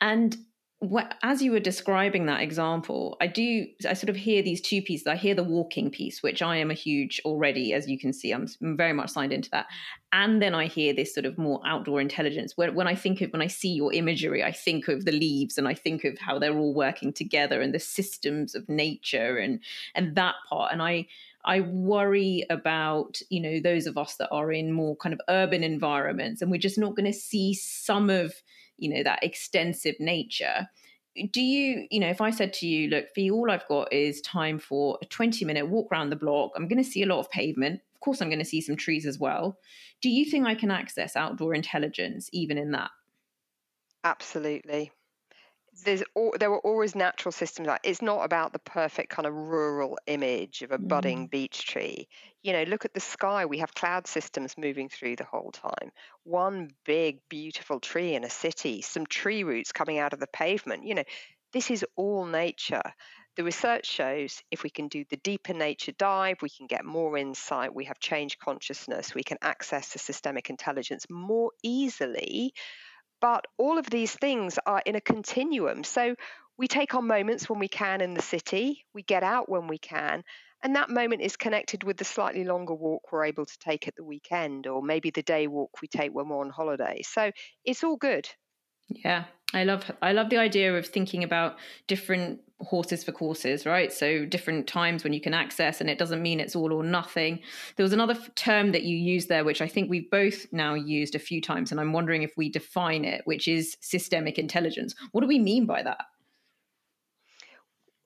And 0.01 0.37
as 1.23 1.41
you 1.41 1.53
were 1.53 1.61
describing 1.61 2.27
that 2.27 2.43
example, 2.43 3.17
I 3.19 3.29
do, 3.29 3.67
I 3.89 3.95
sort 3.95 4.11
of 4.11 4.17
hear 4.17 4.43
these 4.43 4.61
two 4.61 4.83
pieces. 4.83 5.07
I 5.07 5.17
hear 5.17 5.35
the 5.35 5.43
walking 5.43 5.91
piece, 5.91 6.23
which 6.23 6.43
I 6.43 6.57
am 6.57 6.71
a 6.71 6.75
huge 6.75 7.21
already, 7.25 7.73
as 7.73 7.89
you 7.89 7.99
can 7.99 8.13
see, 8.13 8.31
I'm 8.31 8.47
very 8.61 8.93
much 8.93 9.11
signed 9.11 9.33
into 9.33 9.49
that. 9.51 9.67
And 10.13 10.43
then 10.43 10.55
I 10.55 10.67
hear 10.67 10.93
this 10.93 11.15
sort 11.15 11.25
of 11.25 11.39
more 11.39 11.63
outdoor 11.65 12.01
intelligence. 12.01 12.57
When, 12.57 12.75
when 12.75 12.87
I 12.87 12.95
think 12.95 13.23
of, 13.23 13.31
when 13.31 13.41
I 13.41 13.47
see 13.47 13.71
your 13.71 13.93
imagery, 13.93 14.45
I 14.45 14.53
think 14.53 14.89
of 14.89 15.07
the 15.07 15.13
leaves 15.13 15.57
and 15.57 15.67
I 15.67 15.73
think 15.73 16.05
of 16.05 16.19
how 16.19 16.39
they're 16.39 16.57
all 16.57 16.75
working 16.75 17.13
together 17.13 17.63
and 17.63 17.73
the 17.73 17.81
systems 17.81 18.55
of 18.55 18.69
nature 18.69 19.39
and, 19.39 19.61
and 19.95 20.15
that 20.17 20.35
part. 20.49 20.73
And 20.73 20.83
I, 20.83 21.07
I 21.43 21.61
worry 21.61 22.45
about, 22.51 23.19
you 23.31 23.41
know, 23.41 23.61
those 23.61 23.87
of 23.87 23.97
us 23.97 24.17
that 24.17 24.29
are 24.31 24.53
in 24.53 24.73
more 24.73 24.95
kind 24.97 25.15
of 25.15 25.21
urban 25.31 25.65
environments 25.65 26.43
and 26.43 26.51
we're 26.51 26.59
just 26.59 26.79
not 26.79 26.97
going 26.97 27.11
to 27.11 27.19
see 27.19 27.55
some 27.55 28.11
of, 28.11 28.35
you 28.79 28.89
know 28.89 29.03
that 29.03 29.23
extensive 29.23 29.97
nature. 30.01 30.69
Do 31.33 31.41
you 31.41 31.87
you 31.91 31.99
know 31.99 32.11
if 32.11 32.21
i 32.21 32.31
said 32.31 32.53
to 32.55 32.67
you 32.67 32.89
look 32.89 33.07
for 33.15 33.23
all 33.33 33.51
i've 33.51 33.67
got 33.69 33.91
is 33.91 34.21
time 34.21 34.59
for 34.59 34.99
a 35.03 35.07
20 35.07 35.47
minute 35.47 35.69
walk 35.69 35.89
around 35.91 36.11
the 36.11 36.17
block. 36.17 36.53
I'm 36.55 36.69
going 36.69 36.83
to 36.83 36.91
see 36.91 37.03
a 37.03 37.07
lot 37.07 37.21
of 37.21 37.31
pavement. 37.31 37.81
Of 37.95 38.01
course 38.01 38.21
i'm 38.21 38.29
going 38.29 38.39
to 38.39 38.45
see 38.45 38.61
some 38.61 38.77
trees 38.77 39.07
as 39.07 39.19
well. 39.19 39.59
Do 40.03 40.11
you 40.11 40.25
think 40.25 40.47
i 40.47 40.55
can 40.55 40.71
access 40.71 41.17
outdoor 41.17 41.55
intelligence 41.55 42.29
even 42.33 42.59
in 42.59 42.73
that? 42.73 42.91
Absolutely 44.05 44.93
there's 45.85 46.03
there 46.39 46.51
were 46.51 46.61
always 46.61 46.95
natural 46.95 47.33
systems 47.33 47.69
like 47.69 47.81
it's 47.85 48.03
not 48.03 48.25
about 48.25 48.53
the 48.53 48.59
perfect 48.59 49.11
kind 49.11 49.27
of 49.27 49.35
rural 49.35 49.99
image 50.07 50.63
of 50.63 50.73
a 50.73 50.79
budding 50.79 51.27
mm. 51.27 51.31
beech 51.31 51.67
tree. 51.67 52.09
You 52.43 52.53
know 52.53 52.63
look 52.65 52.85
at 52.85 52.95
the 52.95 53.01
sky 53.01 53.47
we 53.47 53.59
have 53.59 53.75
cloud 53.75 54.07
systems 54.07 54.55
moving 54.57 54.89
through 54.89 55.17
the 55.17 55.25
whole 55.25 55.53
time. 55.53 55.91
One 56.25 56.71
big 56.85 57.19
beautiful 57.29 57.81
tree 57.81 58.15
in 58.15 58.25
a 58.25 58.31
city 58.31 58.83
some 58.83 59.07
tree 59.07 59.45
roots 59.45 59.73
coming 59.73 59.99
out 59.99 60.13
of 60.13 60.21
the 60.21 60.29
pavement 60.29 60.85
you 60.85 60.95
know 60.95 61.05
this 61.53 61.71
is 61.71 61.85
all 61.97 62.27
nature. 62.27 62.83
The 63.37 63.45
research 63.45 63.87
shows 63.87 64.43
if 64.51 64.63
we 64.63 64.71
can 64.71 64.89
do 64.89 65.05
the 65.09 65.19
deeper 65.19 65.53
nature 65.53 65.93
dive, 65.93 66.39
we 66.43 66.49
can 66.49 66.67
get 66.67 66.85
more 66.85 67.19
insight, 67.19 67.75
we 67.75 67.85
have 67.85 67.99
change 67.99 68.39
consciousness, 68.39 69.15
we 69.15 69.23
can 69.23 69.39
access 69.43 69.93
the 69.93 69.99
systemic 69.99 70.49
intelligence 70.49 71.07
more 71.11 71.53
easily 71.63 72.55
but 73.27 73.45
all 73.59 73.77
of 73.77 73.91
these 73.91 74.13
things 74.13 74.57
are 74.67 74.81
in 74.87 74.95
a 74.95 75.01
continuum. 75.01 75.83
So 75.83 76.15
we 76.57 76.69
take 76.69 76.95
our 76.95 77.03
moments 77.03 77.51
when 77.51 77.59
we 77.59 77.67
can 77.67 78.01
in 78.01 78.15
the 78.15 78.23
city, 78.23 78.85
we 78.95 79.03
get 79.03 79.25
out 79.25 79.49
when 79.49 79.67
we 79.67 79.79
can, 79.79 80.23
and 80.63 80.77
that 80.77 80.91
moment 80.91 81.23
is 81.23 81.37
connected 81.37 81.83
with 81.83 81.97
the 81.97 82.05
slightly 82.05 82.45
longer 82.45 82.73
walk 82.73 83.11
we're 83.11 83.25
able 83.25 83.45
to 83.45 83.59
take 83.59 83.89
at 83.89 83.97
the 83.97 84.05
weekend, 84.05 84.69
or 84.69 84.81
maybe 84.81 85.11
the 85.11 85.25
day 85.25 85.49
walk 85.49 85.83
we 85.83 85.89
take 85.89 86.15
when 86.15 86.29
we're 86.29 86.39
on 86.39 86.51
holiday. 86.51 87.03
So 87.03 87.33
it's 87.65 87.83
all 87.83 87.97
good. 87.97 88.29
Yeah, 88.91 89.25
I 89.55 89.65
love 89.65 89.91
I 90.03 90.13
love 90.13 90.31
the 90.31 90.39
idea 90.39 90.77
of 90.77 90.87
thinking 90.87 91.23
about 91.23 91.57
different 91.87 92.41
horses 92.61 93.05
for 93.05 93.13
courses, 93.13 93.67
right? 93.67 93.93
So 93.93 94.25
different 94.25 94.67
times 94.67 95.05
when 95.05 95.13
you 95.13 95.21
can 95.21 95.35
access, 95.35 95.81
and 95.81 95.91
it 95.91 95.99
doesn't 95.99 96.23
mean 96.23 96.41
it's 96.41 96.57
all 96.57 96.73
or 96.73 96.83
nothing. 96.83 97.41
There 97.77 97.85
was 97.85 97.93
another 97.93 98.17
term 98.35 98.73
that 98.73 98.83
you 98.83 98.97
used 98.97 99.29
there, 99.29 99.45
which 99.45 99.61
I 99.61 99.69
think 99.69 99.91
we've 99.91 100.11
both 100.11 100.53
now 100.53 100.75
used 100.75 101.15
a 101.15 101.21
few 101.21 101.41
times, 101.41 101.71
and 101.71 101.81
I'm 101.81 101.93
wondering 101.93 102.23
if 102.23 102.37
we 102.37 102.49
define 102.49 103.05
it, 103.05 103.23
which 103.25 103.47
is 103.47 103.77
systemic 103.81 104.39
intelligence. 104.39 104.95
What 105.13 105.21
do 105.21 105.27
we 105.27 105.39
mean 105.39 105.67
by 105.67 105.83
that? 105.83 106.07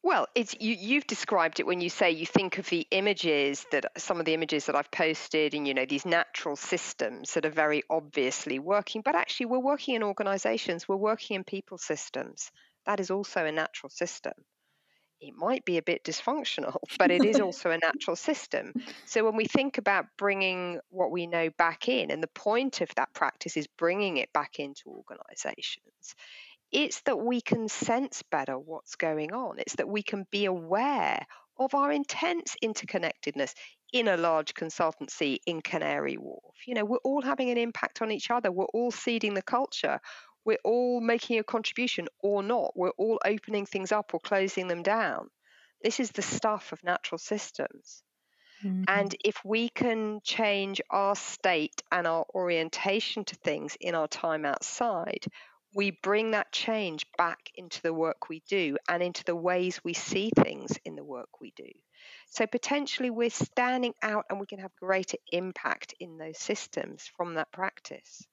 Well, 0.02 0.28
it's 0.34 0.54
you, 0.58 0.74
you've 0.78 1.06
described 1.06 1.60
it 1.60 1.66
when 1.66 1.82
you 1.82 1.90
say 1.90 2.10
you 2.10 2.24
think 2.24 2.56
of 2.56 2.68
the 2.70 2.86
images 2.90 3.66
that 3.70 3.84
some 3.98 4.18
of 4.18 4.24
the 4.24 4.32
images 4.32 4.64
that 4.66 4.74
I've 4.74 4.90
posted 4.90 5.52
and 5.52 5.68
you 5.68 5.74
know 5.74 5.84
these 5.84 6.06
natural 6.06 6.56
systems 6.56 7.34
that 7.34 7.44
are 7.44 7.50
very 7.50 7.82
obviously 7.90 8.58
working, 8.58 9.02
but 9.02 9.14
actually 9.14 9.46
we're 9.46 9.58
working 9.58 9.96
in 9.96 10.02
organizations, 10.02 10.88
we're 10.88 10.96
working 10.96 11.36
in 11.36 11.44
people 11.44 11.76
systems. 11.76 12.50
That 12.86 12.98
is 12.98 13.10
also 13.10 13.44
a 13.44 13.52
natural 13.52 13.90
system. 13.90 14.32
It 15.20 15.34
might 15.36 15.66
be 15.66 15.76
a 15.76 15.82
bit 15.82 16.02
dysfunctional, 16.02 16.78
but 16.98 17.10
it 17.10 17.22
is 17.22 17.38
also 17.40 17.70
a 17.70 17.76
natural 17.76 18.16
system. 18.16 18.72
So 19.04 19.22
when 19.22 19.36
we 19.36 19.44
think 19.44 19.76
about 19.76 20.06
bringing 20.16 20.80
what 20.88 21.10
we 21.10 21.26
know 21.26 21.50
back 21.58 21.88
in, 21.88 22.10
and 22.10 22.22
the 22.22 22.28
point 22.28 22.80
of 22.80 22.88
that 22.96 23.12
practice 23.12 23.58
is 23.58 23.66
bringing 23.66 24.16
it 24.16 24.32
back 24.32 24.58
into 24.58 24.88
organizations, 24.88 26.14
it's 26.72 27.00
that 27.02 27.18
we 27.18 27.40
can 27.40 27.68
sense 27.68 28.22
better 28.30 28.58
what's 28.58 28.96
going 28.96 29.32
on. 29.32 29.58
It's 29.58 29.76
that 29.76 29.88
we 29.88 30.02
can 30.02 30.26
be 30.30 30.44
aware 30.44 31.26
of 31.58 31.74
our 31.74 31.92
intense 31.92 32.56
interconnectedness 32.62 33.54
in 33.92 34.08
a 34.08 34.16
large 34.16 34.54
consultancy 34.54 35.38
in 35.46 35.60
Canary 35.60 36.16
Wharf. 36.16 36.54
You 36.66 36.74
know, 36.74 36.84
we're 36.84 36.98
all 36.98 37.22
having 37.22 37.50
an 37.50 37.58
impact 37.58 38.02
on 38.02 38.12
each 38.12 38.30
other. 38.30 38.50
We're 38.50 38.64
all 38.66 38.90
seeding 38.90 39.34
the 39.34 39.42
culture. 39.42 40.00
We're 40.44 40.58
all 40.64 41.00
making 41.00 41.38
a 41.38 41.44
contribution 41.44 42.08
or 42.20 42.42
not. 42.42 42.72
We're 42.76 42.90
all 42.90 43.20
opening 43.24 43.66
things 43.66 43.92
up 43.92 44.14
or 44.14 44.20
closing 44.20 44.68
them 44.68 44.82
down. 44.82 45.28
This 45.82 46.00
is 46.00 46.12
the 46.12 46.22
stuff 46.22 46.72
of 46.72 46.84
natural 46.84 47.18
systems. 47.18 48.02
Mm-hmm. 48.64 48.84
And 48.88 49.14
if 49.24 49.36
we 49.44 49.70
can 49.70 50.20
change 50.22 50.80
our 50.90 51.16
state 51.16 51.82
and 51.90 52.06
our 52.06 52.26
orientation 52.34 53.24
to 53.24 53.34
things 53.36 53.76
in 53.80 53.94
our 53.94 54.08
time 54.08 54.44
outside, 54.44 55.24
we 55.74 55.92
bring 56.02 56.32
that 56.32 56.52
change 56.52 57.06
back 57.16 57.50
into 57.54 57.80
the 57.82 57.94
work 57.94 58.28
we 58.28 58.42
do 58.48 58.76
and 58.88 59.02
into 59.02 59.24
the 59.24 59.36
ways 59.36 59.80
we 59.84 59.94
see 59.94 60.30
things 60.36 60.78
in 60.84 60.96
the 60.96 61.04
work 61.04 61.40
we 61.40 61.52
do. 61.56 61.70
So 62.28 62.46
potentially 62.46 63.10
we're 63.10 63.30
standing 63.30 63.94
out 64.02 64.26
and 64.30 64.40
we 64.40 64.46
can 64.46 64.60
have 64.60 64.74
greater 64.76 65.18
impact 65.32 65.94
in 66.00 66.18
those 66.18 66.38
systems 66.38 67.08
from 67.16 67.34
that 67.34 67.52
practice. 67.52 68.26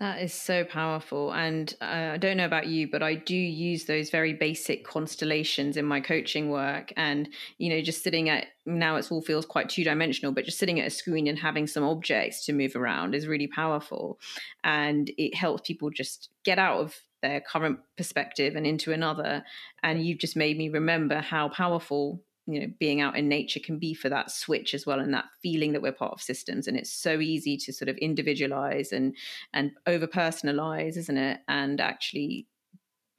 That 0.00 0.22
is 0.22 0.32
so 0.32 0.64
powerful. 0.64 1.30
And 1.30 1.74
uh, 1.82 2.12
I 2.14 2.16
don't 2.16 2.38
know 2.38 2.46
about 2.46 2.68
you, 2.68 2.90
but 2.90 3.02
I 3.02 3.16
do 3.16 3.36
use 3.36 3.84
those 3.84 4.08
very 4.08 4.32
basic 4.32 4.82
constellations 4.82 5.76
in 5.76 5.84
my 5.84 6.00
coaching 6.00 6.48
work. 6.48 6.90
And, 6.96 7.28
you 7.58 7.68
know, 7.68 7.82
just 7.82 8.02
sitting 8.02 8.30
at 8.30 8.46
now 8.64 8.96
it 8.96 9.12
all 9.12 9.20
feels 9.20 9.44
quite 9.44 9.68
two 9.68 9.84
dimensional, 9.84 10.32
but 10.32 10.46
just 10.46 10.58
sitting 10.58 10.80
at 10.80 10.86
a 10.86 10.90
screen 10.90 11.26
and 11.26 11.38
having 11.38 11.66
some 11.66 11.84
objects 11.84 12.46
to 12.46 12.54
move 12.54 12.76
around 12.76 13.14
is 13.14 13.26
really 13.26 13.46
powerful. 13.46 14.18
And 14.64 15.10
it 15.18 15.34
helps 15.34 15.66
people 15.66 15.90
just 15.90 16.30
get 16.44 16.58
out 16.58 16.80
of 16.80 16.96
their 17.20 17.42
current 17.42 17.80
perspective 17.98 18.56
and 18.56 18.66
into 18.66 18.92
another. 18.92 19.44
And 19.82 20.02
you've 20.02 20.18
just 20.18 20.34
made 20.34 20.56
me 20.56 20.70
remember 20.70 21.20
how 21.20 21.50
powerful 21.50 22.22
you 22.46 22.60
know 22.60 22.66
being 22.78 23.00
out 23.00 23.16
in 23.16 23.28
nature 23.28 23.60
can 23.60 23.78
be 23.78 23.94
for 23.94 24.08
that 24.08 24.30
switch 24.30 24.74
as 24.74 24.86
well 24.86 25.00
and 25.00 25.14
that 25.14 25.26
feeling 25.42 25.72
that 25.72 25.82
we're 25.82 25.92
part 25.92 26.12
of 26.12 26.22
systems. 26.22 26.66
And 26.66 26.76
it's 26.76 26.92
so 26.92 27.20
easy 27.20 27.56
to 27.58 27.72
sort 27.72 27.88
of 27.88 27.96
individualize 27.98 28.92
and 28.92 29.14
and 29.52 29.72
over 29.86 30.06
personalize 30.06 30.96
isn't 30.96 31.16
it? 31.16 31.40
And 31.48 31.80
actually 31.80 32.46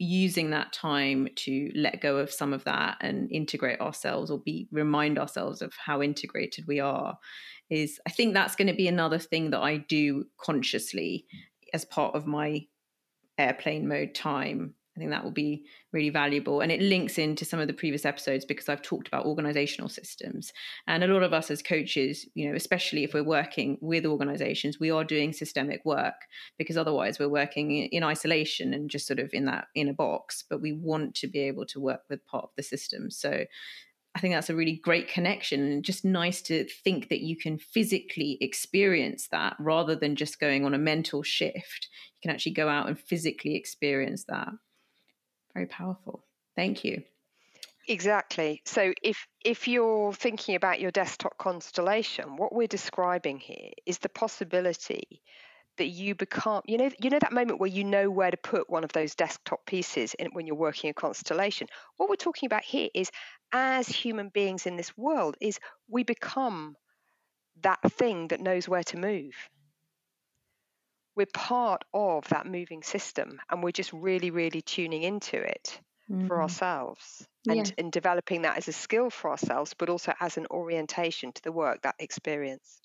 using 0.01 0.49
that 0.49 0.73
time 0.73 1.27
to 1.36 1.71
let 1.75 2.01
go 2.01 2.17
of 2.17 2.31
some 2.31 2.53
of 2.53 2.63
that 2.63 2.97
and 3.01 3.31
integrate 3.31 3.79
ourselves 3.79 4.31
or 4.31 4.39
be 4.39 4.67
remind 4.71 5.19
ourselves 5.19 5.62
of 5.62 5.71
how 5.75 6.01
integrated 6.01 6.65
we 6.67 6.79
are 6.79 7.19
is 7.69 7.99
i 8.07 8.10
think 8.10 8.34
that's 8.34 8.55
going 8.55 8.67
to 8.67 8.73
be 8.73 8.88
another 8.88 9.19
thing 9.19 9.51
that 9.51 9.60
i 9.60 9.77
do 9.77 10.25
consciously 10.39 11.23
as 11.71 11.86
part 11.86 12.15
of 12.15 12.25
my 12.25 12.65
airplane 13.38 13.88
mode 13.88 14.15
time 14.15 14.73
I 14.95 14.99
think 14.99 15.12
that 15.12 15.23
will 15.23 15.32
be 15.32 15.65
really 15.93 16.10
valuable. 16.10 16.60
And 16.60 16.71
it 16.71 16.82
links 16.82 17.17
into 17.17 17.45
some 17.45 17.62
of 17.62 17.67
the 17.67 17.73
previous 17.73 18.06
episodes 18.06 18.43
because 18.43 18.67
I've 18.67 18.82
talked 18.82 19.08
about 19.08 19.25
organizational 19.25 19.88
systems. 19.88 20.51
And 20.86 21.04
a 21.04 21.08
lot 21.08 21.23
of 21.23 21.32
us 21.32 21.49
as 21.49 21.62
coaches, 21.62 22.27
you 22.34 22.49
know, 22.49 22.56
especially 22.56 23.06
if 23.06 23.13
we're 23.13 23.23
working 23.23 23.77
with 23.80 24.06
organizations, 24.06 24.82
we 24.82 24.91
are 24.91 25.06
doing 25.06 25.32
systemic 25.32 25.86
work 25.86 26.15
because 26.58 26.75
otherwise 26.75 27.19
we're 27.19 27.30
working 27.30 27.71
in 27.71 28.04
isolation 28.04 28.73
and 28.73 28.89
just 28.89 29.08
sort 29.08 29.19
of 29.19 29.30
in 29.32 29.45
that 29.45 29.67
in 29.75 29.88
a 29.88 29.93
box. 29.93 30.43
But 30.49 30.62
we 30.62 30.73
want 30.73 31.15
to 31.15 31.27
be 31.27 31.39
able 31.39 31.65
to 31.67 31.80
work 31.80 32.01
with 32.10 32.25
part 32.25 32.43
of 32.43 32.51
the 32.58 32.63
system. 32.63 33.10
So 33.12 33.45
I 34.13 34.19
think 34.19 34.34
that's 34.34 34.49
a 34.49 34.56
really 34.56 34.75
great 34.75 35.08
connection 35.08 35.62
and 35.62 35.86
just 35.86 36.04
nice 36.04 36.41
to 36.43 36.65
think 36.84 37.08
that 37.08 37.21
you 37.21 37.38
can 37.38 37.58
physically 37.58 38.38
experience 38.41 39.30
that 39.32 39.56
rather 39.58 39.95
than 39.95 40.17
just 40.17 40.39
going 40.39 40.65
on 40.65 40.73
a 40.73 40.77
mental 40.77 41.23
shift. 41.23 41.88
You 42.17 42.27
can 42.27 42.36
actually 42.36 42.51
go 42.51 42.67
out 42.67 42.88
and 42.88 42.99
physically 42.99 43.56
experience 43.56 44.25
that. 44.27 44.49
Very 45.54 45.68
powerful. 45.68 46.24
Thank 46.56 46.84
you. 46.84 47.04
Exactly. 47.88 48.62
So 48.66 48.94
if 49.02 49.28
if 49.44 49.68
you're 49.68 50.14
thinking 50.14 50.56
about 50.56 50.80
your 50.80 50.92
desktop 50.92 51.38
constellation, 51.38 52.38
what 52.38 52.54
we're 52.54 52.68
describing 52.68 53.40
here 53.40 53.72
is 53.86 53.98
the 53.98 54.10
possibility 54.10 55.22
that 55.78 55.88
you 55.88 56.14
become 56.16 56.62
you 56.66 56.78
know 56.78 56.92
you 57.02 57.10
know 57.10 57.20
that 57.20 57.32
moment 57.32 57.60
where 57.60 57.70
you 57.70 57.84
know 57.84 58.10
where 58.10 58.30
to 58.30 58.38
put 58.38 58.70
one 58.70 58.84
of 58.84 58.92
those 58.94 59.16
desktop 59.16 59.66
pieces 59.66 60.14
in, 60.16 60.28
when 60.34 60.46
you're 60.46 60.56
working 60.56 60.90
a 60.90 60.94
constellation 60.94 61.68
what 61.98 62.10
we're 62.10 62.16
talking 62.16 62.46
about 62.46 62.64
here 62.64 62.90
is 62.94 63.10
as 63.54 63.88
human 63.88 64.30
beings 64.30 64.66
in 64.66 64.76
this 64.76 64.96
world 64.98 65.36
is 65.42 65.60
we 65.88 66.04
become 66.04 66.76
that 67.62 67.80
thing 67.94 68.28
that 68.28 68.42
knows 68.42 68.68
where 68.68 68.84
to 68.84 68.98
move 68.98 69.34
we're 71.15 71.28
part 71.34 71.84
of 71.93 72.28
that 72.30 72.45
moving 72.45 72.84
system 72.84 73.39
and 73.50 73.63
we're 73.63 73.71
just 73.71 73.91
really 73.93 74.32
really 74.32 74.62
tuning 74.62 75.04
into 75.04 75.38
it 75.38 75.80
mm-hmm. 76.10 76.28
for 76.28 76.41
ourselves 76.41 77.28
and, 77.47 77.67
yeah. 77.67 77.74
and 77.78 77.91
developing 77.91 78.43
that 78.43 78.58
as 78.58 78.67
a 78.67 78.74
skill 78.74 79.10
for 79.10 79.30
ourselves 79.30 79.74
but 79.78 79.89
also 79.89 80.13
as 80.19 80.38
an 80.38 80.47
orientation 80.52 81.32
to 81.32 81.41
the 81.43 81.52
work 81.52 81.82
that 81.82 81.95
experience 82.00 82.80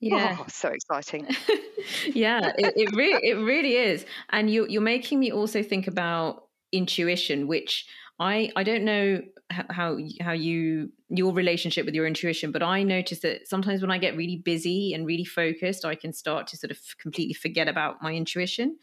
yeah 0.00 0.36
oh, 0.38 0.46
so 0.48 0.68
exciting 0.68 1.26
yeah 2.06 2.52
it, 2.56 2.72
it 2.76 2.96
really 2.96 3.20
it 3.22 3.34
really 3.34 3.74
is 3.74 4.06
and 4.30 4.50
you 4.50 4.66
you're 4.68 4.80
making 4.80 5.18
me 5.18 5.30
also 5.32 5.62
think 5.62 5.86
about 5.86 6.44
intuition 6.72 7.46
which 7.46 7.86
i 8.18 8.50
i 8.56 8.62
don't 8.62 8.84
know 8.84 9.20
how 9.50 9.96
how 10.20 10.32
you 10.32 10.90
your 11.08 11.32
relationship 11.32 11.86
with 11.86 11.94
your 11.94 12.06
intuition 12.06 12.52
but 12.52 12.62
i 12.62 12.82
notice 12.82 13.20
that 13.20 13.48
sometimes 13.48 13.80
when 13.80 13.90
i 13.90 13.98
get 13.98 14.16
really 14.16 14.36
busy 14.36 14.92
and 14.92 15.06
really 15.06 15.24
focused 15.24 15.84
i 15.84 15.94
can 15.94 16.12
start 16.12 16.46
to 16.46 16.56
sort 16.56 16.70
of 16.70 16.78
completely 17.00 17.34
forget 17.34 17.68
about 17.68 18.02
my 18.02 18.12
intuition. 18.12 18.78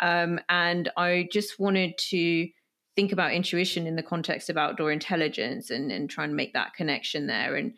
Um, 0.00 0.40
and 0.48 0.90
i 0.96 1.28
just 1.32 1.58
wanted 1.58 1.96
to 2.10 2.48
think 2.96 3.12
about 3.12 3.32
intuition 3.32 3.86
in 3.86 3.96
the 3.96 4.02
context 4.02 4.48
of 4.50 4.56
outdoor 4.56 4.92
intelligence 4.92 5.70
and, 5.70 5.90
and 5.90 6.08
try 6.08 6.24
and 6.24 6.36
make 6.36 6.52
that 6.52 6.74
connection 6.74 7.26
there. 7.26 7.56
And 7.56 7.74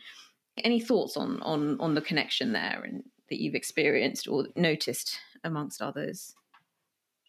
any 0.62 0.81
thoughts 0.81 1.16
on 1.16 1.40
on 1.42 1.81
on 1.81 1.95
the 1.95 2.01
connection 2.01 2.53
there 2.53 2.83
and 2.85 3.03
that 3.29 3.40
you've 3.40 3.55
experienced 3.55 4.29
or 4.29 4.47
noticed 4.55 5.19
amongst 5.45 5.83
others? 5.83 6.35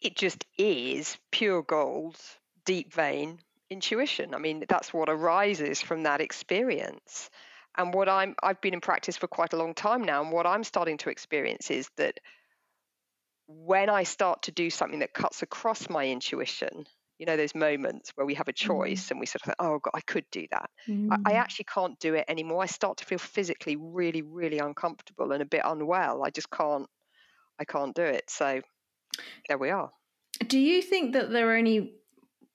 It 0.00 0.16
just 0.16 0.46
is 0.56 1.18
pure 1.32 1.62
gold 1.62 2.18
deep 2.64 2.92
vein 2.92 3.40
intuition. 3.70 4.34
I 4.34 4.38
mean, 4.38 4.64
that's 4.68 4.92
what 4.92 5.08
arises 5.08 5.80
from 5.80 6.04
that 6.04 6.20
experience. 6.20 7.30
And 7.76 7.94
what 7.94 8.08
I'm 8.08 8.34
I've 8.42 8.60
been 8.60 8.74
in 8.74 8.80
practice 8.80 9.16
for 9.16 9.28
quite 9.28 9.52
a 9.52 9.56
long 9.56 9.74
time 9.74 10.02
now, 10.02 10.22
and 10.22 10.32
what 10.32 10.46
I'm 10.46 10.64
starting 10.64 10.98
to 10.98 11.10
experience 11.10 11.70
is 11.70 11.88
that 11.96 12.18
when 13.46 13.88
I 13.88 14.02
start 14.02 14.42
to 14.42 14.52
do 14.52 14.68
something 14.68 14.98
that 14.98 15.14
cuts 15.14 15.42
across 15.42 15.88
my 15.88 16.06
intuition, 16.06 16.86
you 17.18 17.26
know, 17.26 17.36
those 17.36 17.54
moments 17.54 18.12
where 18.14 18.26
we 18.26 18.34
have 18.34 18.48
a 18.48 18.52
mm-hmm. 18.52 18.66
choice 18.66 19.06
mm. 19.06 19.10
and 19.12 19.20
we 19.20 19.26
sort 19.26 19.42
of 19.42 19.46
think, 19.46 19.56
oh 19.58 19.78
God, 19.78 19.92
I 19.94 20.00
could 20.00 20.24
do 20.30 20.46
that. 20.50 20.70
Mm. 20.88 21.10
I, 21.10 21.14
I, 21.14 21.18
mm-hmm. 21.18 21.36
actually 21.36 21.66
can't 21.72 21.98
do 21.98 22.14
it 22.14 22.24
anymore. 22.28 22.62
I 22.62 22.66
start 22.66 22.98
to 22.98 23.04
feel 23.04 23.18
physically 23.18 23.76
really, 23.76 24.22
really 24.22 24.58
uncomfortable 24.58 25.32
and 25.32 25.42
a 25.42 25.46
bit 25.46 25.62
unwell. 25.64 26.24
I 26.24 26.30
just 26.30 26.50
can't 26.50 26.86
I 27.58 27.64
can't 27.64 27.94
do 27.94 28.02
it. 28.02 28.30
So 28.30 28.60
there 29.48 29.58
we 29.58 29.70
are. 29.70 29.90
Do 30.46 30.58
you 30.58 30.80
think 30.82 31.14
that 31.14 31.30
there 31.30 31.50
are 31.50 31.56
any 31.56 31.94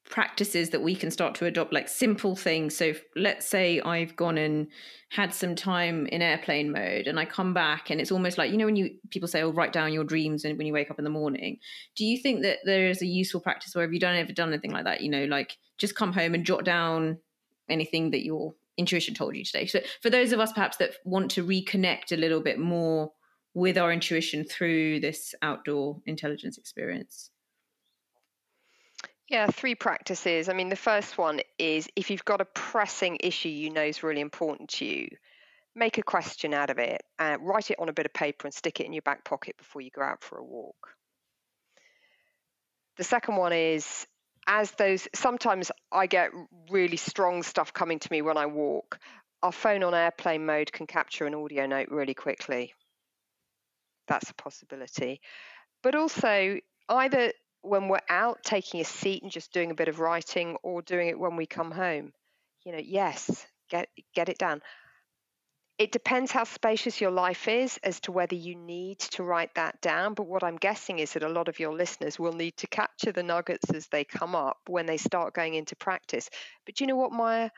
practices 0.10 0.72
that 0.72 0.82
we 0.82 0.96
can 0.96 1.10
start 1.10 1.34
to 1.36 1.46
adopt 1.46 1.72
like 1.72 1.88
simple 1.88 2.36
things. 2.36 2.76
So 2.76 2.94
let's 3.16 3.46
say 3.46 3.80
i've 3.82 4.16
gone 4.16 4.38
and 4.38 4.68
had 5.10 5.34
some 5.34 5.56
time 5.56 6.08
in 6.08 6.22
airplane 6.22 6.72
mode 6.72 7.08
and 7.08 7.20
i 7.20 7.26
come 7.26 7.54
back 7.54 7.90
and 7.90 8.02
it's 8.02 8.12
almost 8.12 8.38
like 8.38 8.52
you 8.52 8.58
know 8.58 8.66
when 8.66 8.76
you 8.76 8.96
people 9.12 9.28
say 9.28 9.42
oh 9.44 9.52
write 9.52 9.72
down 9.72 9.94
your 9.94 10.04
dreams 10.04 10.44
and 10.44 10.58
when 10.58 10.68
you 10.68 10.74
wake 10.74 10.92
up 10.92 10.98
in 10.98 11.04
the 11.04 11.10
morning. 11.10 11.58
Do 11.96 12.06
you 12.06 12.18
think 12.18 12.42
that 12.44 12.60
there 12.66 12.88
is 12.88 13.02
a 13.02 13.06
useful 13.06 13.42
practice 13.42 13.76
where 13.76 13.86
have 13.86 13.94
you 13.94 14.00
done 14.00 14.16
ever 14.16 14.34
done 14.34 14.50
anything 14.50 14.72
like 14.72 14.86
that? 14.86 15.02
You 15.02 15.10
know 15.10 15.26
like 15.26 15.58
just 15.78 15.96
come 15.96 16.14
home 16.14 16.34
and 16.34 16.46
jot 16.46 16.66
down 16.66 17.18
anything 17.70 18.12
that 18.12 18.26
your 18.26 18.54
intuition 18.78 19.14
told 19.14 19.36
you 19.36 19.46
today. 19.46 19.68
So 19.68 19.80
for 20.02 20.10
those 20.10 20.32
of 20.32 20.40
us 20.40 20.52
perhaps 20.52 20.78
that 20.78 20.96
want 21.06 21.32
to 21.32 21.46
reconnect 21.46 22.12
a 22.12 22.18
little 22.18 22.42
bit 22.42 22.60
more 22.60 23.12
with 23.54 23.78
our 23.78 23.92
intuition 23.92 24.44
through 24.44 25.00
this 25.00 25.36
outdoor 25.42 26.02
intelligence 26.06 26.58
experience 26.58 27.30
yeah, 29.30 29.48
three 29.48 29.76
practices. 29.76 30.50
I 30.50 30.54
mean, 30.54 30.70
the 30.70 30.76
first 30.76 31.18
one 31.18 31.40
is 31.58 31.88
if 31.96 32.10
you've 32.10 32.26
got 32.26 32.42
a 32.42 32.46
pressing 32.46 33.18
issue 33.22 33.50
you 33.50 33.70
know 33.70 33.84
is 33.84 34.04
really 34.04 34.22
important 34.22 34.70
to 34.72 34.86
you, 34.86 35.08
make 35.76 35.98
a 35.98 36.04
question 36.04 36.54
out 36.54 36.70
of 36.70 36.78
it, 36.78 37.02
and 37.20 37.42
write 37.42 37.72
it 37.72 37.80
on 37.80 37.90
a 37.90 37.94
bit 37.94 38.06
of 38.06 38.14
paper 38.14 38.48
and 38.48 38.54
stick 38.54 38.80
it 38.80 38.86
in 38.86 38.94
your 38.94 39.02
back 39.02 39.24
pocket 39.24 39.58
before 39.58 39.82
you 39.82 39.90
go 39.90 40.02
out 40.02 40.24
for 40.24 40.38
a 40.38 40.44
walk. 40.44 40.90
The 42.98 43.04
second 43.04 43.38
one 43.38 43.54
is 43.54 44.06
as 44.46 44.72
those 44.72 45.08
sometimes 45.16 45.72
I 45.92 46.06
get 46.06 46.32
really 46.70 46.98
strong 46.98 47.44
stuff 47.44 47.74
coming 47.74 48.00
to 48.00 48.12
me 48.12 48.22
when 48.22 48.38
I 48.38 48.46
walk. 48.46 49.00
Our 49.42 49.52
phone 49.52 49.84
on 49.84 49.94
airplane 49.94 50.46
mode 50.46 50.72
can 50.72 50.86
capture 50.86 51.26
an 51.26 51.34
audio 51.34 51.66
note 51.66 51.90
really 51.90 52.14
quickly. 52.14 52.74
That's 54.08 54.30
a 54.30 54.34
possibility. 54.36 55.22
But 55.82 55.96
also, 55.96 56.60
either 56.90 57.32
when 57.64 57.88
we're 57.88 58.00
out 58.10 58.44
taking 58.44 58.82
a 58.82 58.86
seat 58.86 59.24
and 59.24 59.32
just 59.32 59.54
doing 59.54 59.72
a 59.72 59.76
bit 59.76 59.88
of 59.88 60.00
writing 60.00 60.58
or 60.64 60.82
doing 60.82 61.08
it 61.08 61.20
when 61.20 61.36
we 61.36 61.46
come 61.46 61.72
home 61.72 62.12
you 62.66 62.72
know 62.72 62.82
yes 62.84 63.46
get 63.70 63.90
get 64.14 64.30
it 64.30 64.38
down 64.38 64.62
it 65.80 65.92
depends 65.92 66.32
how 66.32 66.44
spacious 66.44 67.02
your 67.02 67.10
life 67.12 67.48
is 67.48 67.80
as 67.84 68.00
to 68.02 68.12
whether 68.12 68.36
you 68.36 68.56
need 68.56 69.00
to 69.00 69.24
write 69.24 69.54
that 69.56 69.82
down 69.82 70.14
but 70.14 70.28
what 70.28 70.44
i'm 70.44 70.58
guessing 70.58 71.00
is 71.00 71.14
that 71.14 71.24
a 71.24 71.30
lot 71.30 71.48
of 71.48 71.60
your 71.60 71.74
listeners 71.74 72.20
will 72.20 72.34
need 72.34 72.56
to 72.58 72.68
capture 72.68 73.12
the 73.12 73.24
nuggets 73.24 73.70
as 73.74 73.88
they 73.88 74.04
come 74.04 74.36
up 74.36 74.58
when 74.68 74.86
they 74.86 74.98
start 74.98 75.34
going 75.34 75.56
into 75.56 75.76
practice. 75.76 76.30
But 76.66 76.80
you 76.80 76.88
know 76.88 76.96
what 76.96 77.12
maya? 77.12 77.50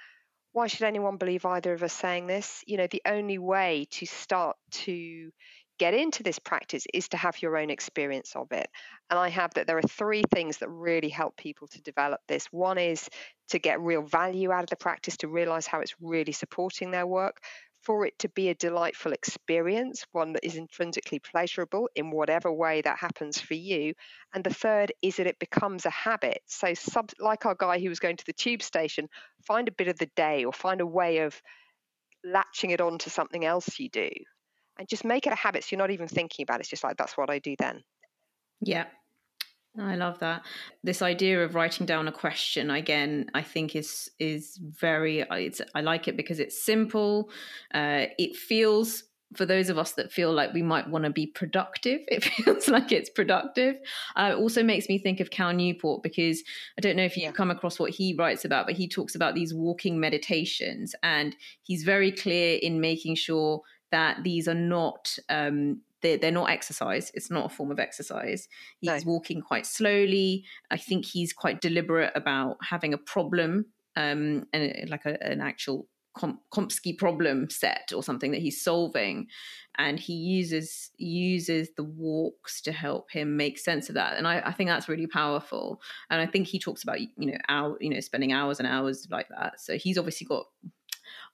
Why 0.53 0.67
should 0.67 0.83
anyone 0.83 1.17
believe 1.17 1.45
either 1.45 1.73
of 1.73 1.83
us 1.83 1.93
saying 1.93 2.27
this? 2.27 2.63
You 2.65 2.77
know 2.77 2.87
the 2.87 3.01
only 3.05 3.37
way 3.37 3.87
to 3.91 4.05
start 4.05 4.55
to 4.71 5.31
get 5.77 5.93
into 5.93 6.23
this 6.23 6.39
practice 6.39 6.85
is 6.93 7.09
to 7.09 7.17
have 7.17 7.41
your 7.41 7.57
own 7.57 7.69
experience 7.69 8.35
of 8.35 8.51
it. 8.51 8.67
And 9.09 9.19
I 9.19 9.29
have 9.29 9.53
that 9.55 9.67
there 9.67 9.77
are 9.77 9.83
three 9.83 10.23
things 10.33 10.57
that 10.57 10.69
really 10.69 11.09
help 11.09 11.37
people 11.37 11.67
to 11.69 11.81
develop 11.81 12.21
this. 12.27 12.45
One 12.51 12.77
is 12.77 13.09
to 13.49 13.59
get 13.59 13.81
real 13.81 14.01
value 14.01 14.51
out 14.51 14.63
of 14.63 14.69
the 14.69 14.75
practice, 14.75 15.17
to 15.17 15.27
realize 15.27 15.67
how 15.67 15.81
it's 15.81 15.95
really 16.01 16.31
supporting 16.31 16.91
their 16.91 17.05
work, 17.05 17.41
for 17.81 18.05
it 18.05 18.17
to 18.17 18.29
be 18.29 18.49
a 18.49 18.55
delightful 18.55 19.11
experience, 19.11 20.05
one 20.11 20.33
that 20.33 20.43
is 20.43 20.55
intrinsically 20.55 21.19
pleasurable 21.19 21.87
in 21.95 22.09
whatever 22.09 22.51
way 22.51 22.81
that 22.81 22.97
happens 22.97 23.39
for 23.39 23.53
you. 23.53 23.93
And 24.33 24.43
the 24.43 24.53
third 24.53 24.91
is 25.03 25.17
that 25.17 25.27
it 25.27 25.37
becomes 25.37 25.85
a 25.85 25.91
habit. 25.91 26.41
So, 26.47 26.73
sub, 26.73 27.11
like 27.19 27.45
our 27.45 27.53
guy 27.53 27.79
who 27.79 27.89
was 27.89 27.99
going 27.99 28.17
to 28.17 28.25
the 28.25 28.33
tube 28.33 28.63
station, 28.63 29.07
find 29.45 29.67
a 29.67 29.71
bit 29.71 29.87
of 29.87 29.99
the 29.99 30.09
day 30.15 30.45
or 30.45 30.51
find 30.51 30.81
a 30.81 30.87
way 30.87 31.19
of 31.19 31.39
latching 32.23 32.71
it 32.71 32.81
on 32.81 32.97
to 32.97 33.11
something 33.11 33.45
else 33.45 33.79
you 33.79 33.87
do 33.89 34.09
and 34.77 34.87
just 34.87 35.05
make 35.05 35.27
it 35.27 35.33
a 35.33 35.35
habit 35.35 35.63
so 35.63 35.69
you're 35.71 35.79
not 35.79 35.91
even 35.91 36.07
thinking 36.07 36.43
about 36.43 36.59
it. 36.59 36.61
It's 36.61 36.69
just 36.69 36.83
like, 36.83 36.97
that's 36.97 37.17
what 37.17 37.29
I 37.29 37.39
do 37.39 37.55
then. 37.57 37.83
Yeah. 38.61 38.85
I 39.79 39.95
love 39.95 40.19
that. 40.19 40.45
This 40.83 41.01
idea 41.01 41.43
of 41.43 41.55
writing 41.55 41.85
down 41.85 42.07
a 42.07 42.11
question 42.11 42.69
again, 42.69 43.29
I 43.33 43.41
think 43.41 43.75
is 43.75 44.09
is 44.19 44.57
very. 44.61 45.19
It's 45.29 45.61
I 45.73 45.81
like 45.81 46.07
it 46.07 46.15
because 46.15 46.39
it's 46.39 46.63
simple. 46.63 47.29
Uh, 47.73 48.05
it 48.17 48.35
feels 48.37 49.03
for 49.33 49.45
those 49.45 49.69
of 49.69 49.77
us 49.77 49.93
that 49.93 50.11
feel 50.11 50.31
like 50.31 50.53
we 50.53 50.61
might 50.61 50.89
want 50.89 51.03
to 51.03 51.09
be 51.09 51.27
productive, 51.27 51.99
it 52.07 52.23
feels 52.23 52.67
like 52.67 52.91
it's 52.91 53.09
productive. 53.09 53.75
Uh, 54.15 54.31
it 54.33 54.37
also 54.37 54.63
makes 54.63 54.87
me 54.87 54.97
think 54.97 55.19
of 55.19 55.29
Cal 55.29 55.51
Newport 55.51 56.03
because 56.03 56.41
I 56.77 56.81
don't 56.81 56.95
know 56.95 57.03
if 57.03 57.17
you've 57.17 57.33
come 57.33 57.51
across 57.51 57.79
what 57.79 57.91
he 57.91 58.15
writes 58.17 58.45
about, 58.45 58.65
but 58.65 58.75
he 58.75 58.87
talks 58.87 59.15
about 59.15 59.35
these 59.35 59.53
walking 59.53 59.99
meditations, 59.99 60.95
and 61.03 61.35
he's 61.63 61.83
very 61.83 62.11
clear 62.11 62.59
in 62.61 62.79
making 62.79 63.15
sure 63.15 63.61
that 63.95 64.25
these 64.25 64.45
are 64.49 64.53
not 64.53 65.17
um, 65.29 65.81
they're, 66.01 66.17
they're 66.17 66.31
not 66.31 66.49
exercise. 66.49 67.11
It's 67.13 67.31
not 67.31 67.45
a 67.45 67.49
form 67.49 67.71
of 67.71 67.79
exercise. 67.79 68.49
He's 68.79 69.05
no. 69.05 69.13
walking 69.13 69.41
quite 69.41 69.65
slowly. 69.65 70.43
I 70.69 70.75
think 70.75 71.05
he's 71.05 71.31
quite 71.31 71.61
deliberate 71.61 72.11
about 72.13 72.57
having 72.61 72.93
a 72.93 72.97
problem 72.97 73.67
um, 73.95 74.47
and 74.51 74.89
like 74.89 75.05
a, 75.05 75.15
an 75.25 75.39
actual 75.39 75.87
Chomsky 76.17 76.97
problem 76.97 77.49
set 77.49 77.91
or 77.95 78.03
something 78.03 78.31
that 78.31 78.41
he's 78.41 78.63
solving, 78.63 79.27
and 79.77 79.99
he 79.99 80.13
uses 80.13 80.91
uses 80.97 81.69
the 81.75 81.83
walks 81.83 82.61
to 82.61 82.71
help 82.71 83.11
him 83.11 83.35
make 83.35 83.57
sense 83.57 83.89
of 83.89 83.95
that. 83.95 84.17
And 84.17 84.25
I, 84.25 84.41
I 84.45 84.51
think 84.53 84.69
that's 84.69 84.87
really 84.87 85.07
powerful. 85.07 85.81
And 86.09 86.21
I 86.21 86.25
think 86.25 86.47
he 86.47 86.59
talks 86.59 86.83
about 86.83 87.01
you 87.01 87.09
know 87.17 87.37
hour 87.49 87.77
you 87.81 87.89
know 87.89 87.99
spending 87.99 88.31
hours 88.31 88.59
and 88.59 88.67
hours 88.67 89.07
like 89.09 89.27
that. 89.29 89.59
So 89.59 89.77
he's 89.77 89.97
obviously 89.97 90.25
got 90.25 90.45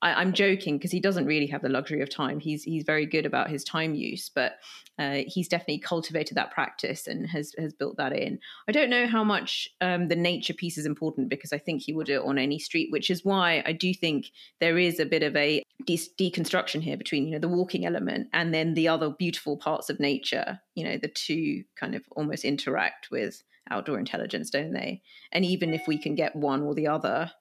I, 0.01 0.21
am 0.21 0.33
joking 0.33 0.77
because 0.77 0.91
he 0.91 0.99
doesn't 0.99 1.25
really 1.25 1.47
have 1.47 1.61
the 1.61 1.69
luxury 1.69 2.01
of 2.01 2.09
time. 2.09 2.39
He's 2.39 2.63
he's 2.63 2.83
very 2.83 3.05
good 3.05 3.25
about 3.25 3.49
his 3.49 3.63
time 3.63 3.93
use, 3.93 4.29
but 4.33 4.53
uh, 4.97 5.21
he's 5.27 5.47
definitely 5.47 5.79
cultivated 5.79 6.35
that 6.35 6.51
practice 6.51 7.07
and 7.07 7.27
has 7.27 7.53
has 7.57 7.73
built 7.73 7.97
that 7.97 8.13
in. 8.13 8.39
I 8.67 8.71
don't 8.71 8.89
know 8.89 9.07
how 9.07 9.23
much 9.23 9.69
um, 9.79 10.07
the 10.07 10.15
nature 10.15 10.53
piece 10.53 10.77
is 10.77 10.85
important 10.85 11.29
because 11.29 11.53
I 11.53 11.57
think 11.57 11.81
he 11.81 11.93
will 11.93 12.03
do 12.03 12.21
it 12.21 12.25
on 12.25 12.37
any 12.37 12.59
street, 12.59 12.91
which 12.91 13.09
is 13.09 13.23
why 13.23 13.63
I 13.65 13.73
do 13.73 13.93
think 13.93 14.31
there 14.59 14.77
is 14.77 14.99
a 14.99 15.05
bit 15.05 15.23
of 15.23 15.35
a 15.35 15.63
de- 15.85 15.97
deconstruction 16.19 16.81
here 16.81 16.97
between 16.97 17.25
you 17.25 17.33
know 17.33 17.39
the 17.39 17.47
walking 17.47 17.85
element 17.85 18.27
and 18.33 18.53
then 18.53 18.73
the 18.73 18.87
other 18.87 19.09
beautiful 19.09 19.57
parts 19.57 19.89
of 19.89 19.99
nature. 19.99 20.59
You 20.75 20.85
know, 20.85 20.97
the 20.97 21.09
two 21.09 21.63
kind 21.79 21.95
of 21.95 22.03
almost 22.11 22.43
interact 22.43 23.09
with 23.11 23.43
outdoor 23.69 23.99
intelligence, 23.99 24.49
don't 24.49 24.73
they? 24.73 25.01
And 25.31 25.45
even 25.45 25.73
if 25.73 25.83
we 25.87 25.97
can 25.97 26.15
get 26.15 26.35
one 26.35 26.63
or 26.63 26.73
the 26.73 26.87
other, 26.87 27.31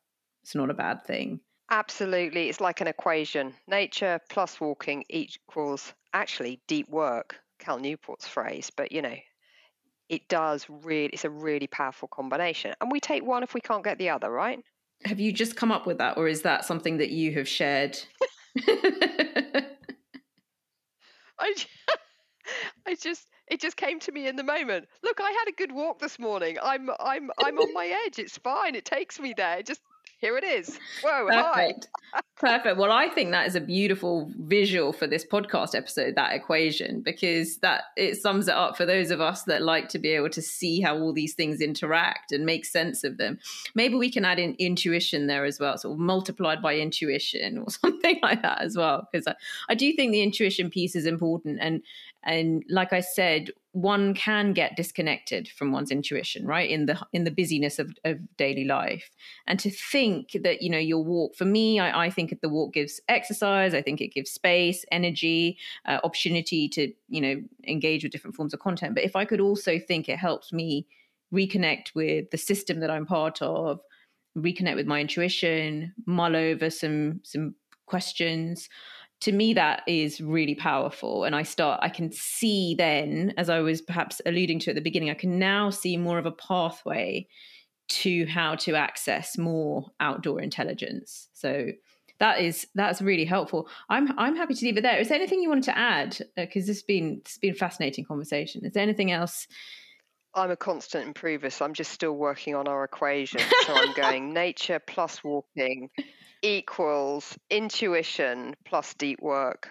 it's 0.42 0.54
not 0.54 0.70
a 0.70 0.74
bad 0.74 1.04
thing. 1.06 1.40
Absolutely. 1.70 2.48
It's 2.48 2.60
like 2.60 2.80
an 2.80 2.88
equation. 2.88 3.54
Nature 3.68 4.20
plus 4.28 4.60
walking 4.60 5.04
equals 5.08 5.94
actually 6.12 6.60
deep 6.66 6.88
work, 6.88 7.36
Cal 7.58 7.78
Newport's 7.78 8.26
phrase, 8.26 8.70
but 8.70 8.90
you 8.90 9.02
know, 9.02 9.16
it 10.08 10.28
does 10.28 10.66
really, 10.68 11.10
it's 11.12 11.24
a 11.24 11.30
really 11.30 11.68
powerful 11.68 12.08
combination. 12.08 12.74
And 12.80 12.90
we 12.90 12.98
take 12.98 13.24
one 13.24 13.44
if 13.44 13.54
we 13.54 13.60
can't 13.60 13.84
get 13.84 13.98
the 13.98 14.10
other, 14.10 14.30
right? 14.30 14.58
Have 15.04 15.20
you 15.20 15.32
just 15.32 15.56
come 15.56 15.70
up 15.70 15.86
with 15.86 15.98
that, 15.98 16.18
or 16.18 16.26
is 16.28 16.42
that 16.42 16.64
something 16.64 16.98
that 16.98 17.10
you 17.10 17.32
have 17.34 17.48
shared? 17.48 17.98
I, 21.38 21.54
I 22.86 22.96
just, 23.00 23.28
it 23.46 23.60
just 23.60 23.76
came 23.76 24.00
to 24.00 24.12
me 24.12 24.26
in 24.26 24.36
the 24.36 24.42
moment. 24.42 24.88
Look, 25.02 25.20
I 25.22 25.30
had 25.30 25.48
a 25.48 25.52
good 25.52 25.72
walk 25.72 26.00
this 26.00 26.18
morning. 26.18 26.58
I'm, 26.62 26.90
I'm, 26.98 27.30
I'm 27.38 27.58
on 27.58 27.72
my 27.72 27.86
edge. 28.06 28.18
It's 28.18 28.36
fine. 28.36 28.74
It 28.74 28.84
takes 28.84 29.20
me 29.20 29.32
there. 29.34 29.58
It 29.58 29.66
just 29.66 29.80
here 30.20 30.36
it 30.36 30.44
is. 30.44 30.78
Whoa, 31.02 31.26
Perfect. 31.26 31.88
hi. 32.12 32.20
Perfect. 32.36 32.76
Well, 32.76 32.92
I 32.92 33.08
think 33.08 33.30
that 33.30 33.46
is 33.46 33.54
a 33.54 33.60
beautiful 33.60 34.30
visual 34.38 34.92
for 34.92 35.06
this 35.06 35.24
podcast 35.24 35.74
episode, 35.74 36.14
that 36.16 36.34
equation, 36.34 37.00
because 37.00 37.56
that 37.58 37.84
it 37.96 38.20
sums 38.20 38.48
it 38.48 38.54
up 38.54 38.76
for 38.76 38.84
those 38.84 39.10
of 39.10 39.20
us 39.20 39.44
that 39.44 39.62
like 39.62 39.88
to 39.90 39.98
be 39.98 40.10
able 40.10 40.30
to 40.30 40.42
see 40.42 40.80
how 40.80 40.96
all 40.98 41.12
these 41.12 41.34
things 41.34 41.60
interact 41.60 42.32
and 42.32 42.44
make 42.44 42.64
sense 42.66 43.02
of 43.02 43.16
them. 43.16 43.38
Maybe 43.74 43.94
we 43.94 44.10
can 44.10 44.24
add 44.24 44.38
in 44.38 44.56
intuition 44.58 45.26
there 45.26 45.44
as 45.44 45.58
well, 45.58 45.78
sort 45.78 45.94
of 45.94 45.98
multiplied 45.98 46.60
by 46.60 46.76
intuition 46.76 47.58
or 47.58 47.70
something 47.70 48.18
like 48.22 48.42
that 48.42 48.60
as 48.60 48.76
well. 48.76 49.08
Because 49.10 49.26
I, 49.26 49.34
I 49.70 49.74
do 49.74 49.92
think 49.94 50.12
the 50.12 50.22
intuition 50.22 50.70
piece 50.70 50.94
is 50.94 51.06
important. 51.06 51.58
And 51.60 51.82
and 52.22 52.64
like 52.68 52.92
I 52.92 53.00
said, 53.00 53.50
one 53.72 54.14
can 54.14 54.52
get 54.52 54.76
disconnected 54.76 55.48
from 55.48 55.70
one's 55.70 55.92
intuition 55.92 56.44
right 56.44 56.68
in 56.68 56.86
the 56.86 56.98
in 57.12 57.22
the 57.22 57.30
busyness 57.30 57.78
of, 57.78 57.92
of 58.04 58.18
daily 58.36 58.64
life. 58.64 59.10
And 59.46 59.60
to 59.60 59.70
think 59.70 60.36
that 60.42 60.60
you 60.60 60.70
know 60.70 60.78
your 60.78 61.04
walk 61.04 61.36
for 61.36 61.44
me 61.44 61.78
I, 61.78 62.06
I 62.06 62.10
think 62.10 62.34
the 62.40 62.48
walk 62.48 62.74
gives 62.74 63.00
exercise 63.08 63.72
i 63.72 63.82
think 63.82 64.00
it 64.00 64.12
gives 64.12 64.30
space 64.30 64.84
energy 64.90 65.56
uh, 65.86 65.98
opportunity 66.02 66.68
to 66.70 66.92
you 67.08 67.20
know 67.20 67.36
engage 67.66 68.02
with 68.02 68.12
different 68.12 68.36
forms 68.36 68.52
of 68.52 68.60
content. 68.60 68.94
But 68.94 69.04
if 69.04 69.14
i 69.14 69.24
could 69.24 69.40
also 69.40 69.78
think 69.78 70.08
it 70.08 70.18
helps 70.18 70.52
me 70.52 70.86
reconnect 71.32 71.94
with 71.94 72.30
the 72.30 72.38
system 72.38 72.80
that 72.80 72.90
i'm 72.90 73.06
part 73.06 73.40
of 73.40 73.80
reconnect 74.36 74.76
with 74.76 74.86
my 74.86 75.00
intuition 75.00 75.92
mull 76.06 76.34
over 76.34 76.70
some 76.70 77.20
some 77.22 77.54
questions 77.86 78.68
to 79.20 79.32
me 79.32 79.52
that 79.54 79.82
is 79.86 80.20
really 80.20 80.54
powerful 80.54 81.24
and 81.24 81.36
i 81.36 81.42
start 81.42 81.78
i 81.82 81.88
can 81.88 82.10
see 82.10 82.74
then 82.76 83.32
as 83.36 83.48
i 83.48 83.60
was 83.60 83.80
perhaps 83.80 84.20
alluding 84.26 84.58
to 84.58 84.70
at 84.70 84.74
the 84.74 84.80
beginning 84.80 85.10
i 85.10 85.14
can 85.14 85.38
now 85.38 85.70
see 85.70 85.96
more 85.96 86.18
of 86.18 86.26
a 86.26 86.32
pathway 86.32 87.26
to 87.90 88.24
how 88.26 88.54
to 88.54 88.76
access 88.76 89.36
more 89.36 89.90
outdoor 89.98 90.40
intelligence. 90.40 91.28
So 91.32 91.66
that 92.20 92.40
is 92.40 92.66
that's 92.74 93.02
really 93.02 93.24
helpful. 93.24 93.68
I'm 93.88 94.16
i'm 94.18 94.36
happy 94.36 94.54
to 94.54 94.64
leave 94.64 94.76
it 94.76 94.82
there. 94.82 94.98
Is 94.98 95.08
there 95.08 95.16
anything 95.16 95.42
you 95.42 95.48
wanted 95.48 95.64
to 95.64 95.78
add? 95.78 96.18
Because 96.36 96.64
uh, 96.64 96.66
this 96.66 96.78
has 96.78 96.82
been 96.82 97.18
it's 97.20 97.38
been 97.38 97.52
a 97.52 97.54
fascinating 97.54 98.04
conversation. 98.04 98.64
Is 98.64 98.72
there 98.72 98.82
anything 98.82 99.10
else? 99.10 99.46
I'm 100.32 100.52
a 100.52 100.56
constant 100.56 101.08
improver, 101.08 101.50
so 101.50 101.64
I'm 101.64 101.74
just 101.74 101.90
still 101.90 102.12
working 102.12 102.54
on 102.54 102.68
our 102.68 102.84
equation. 102.84 103.40
So 103.66 103.74
I'm 103.74 103.92
going 103.94 104.32
nature 104.32 104.78
plus 104.78 105.24
walking 105.24 105.90
equals 106.42 107.36
intuition 107.50 108.54
plus 108.64 108.94
deep 108.94 109.20
work. 109.20 109.70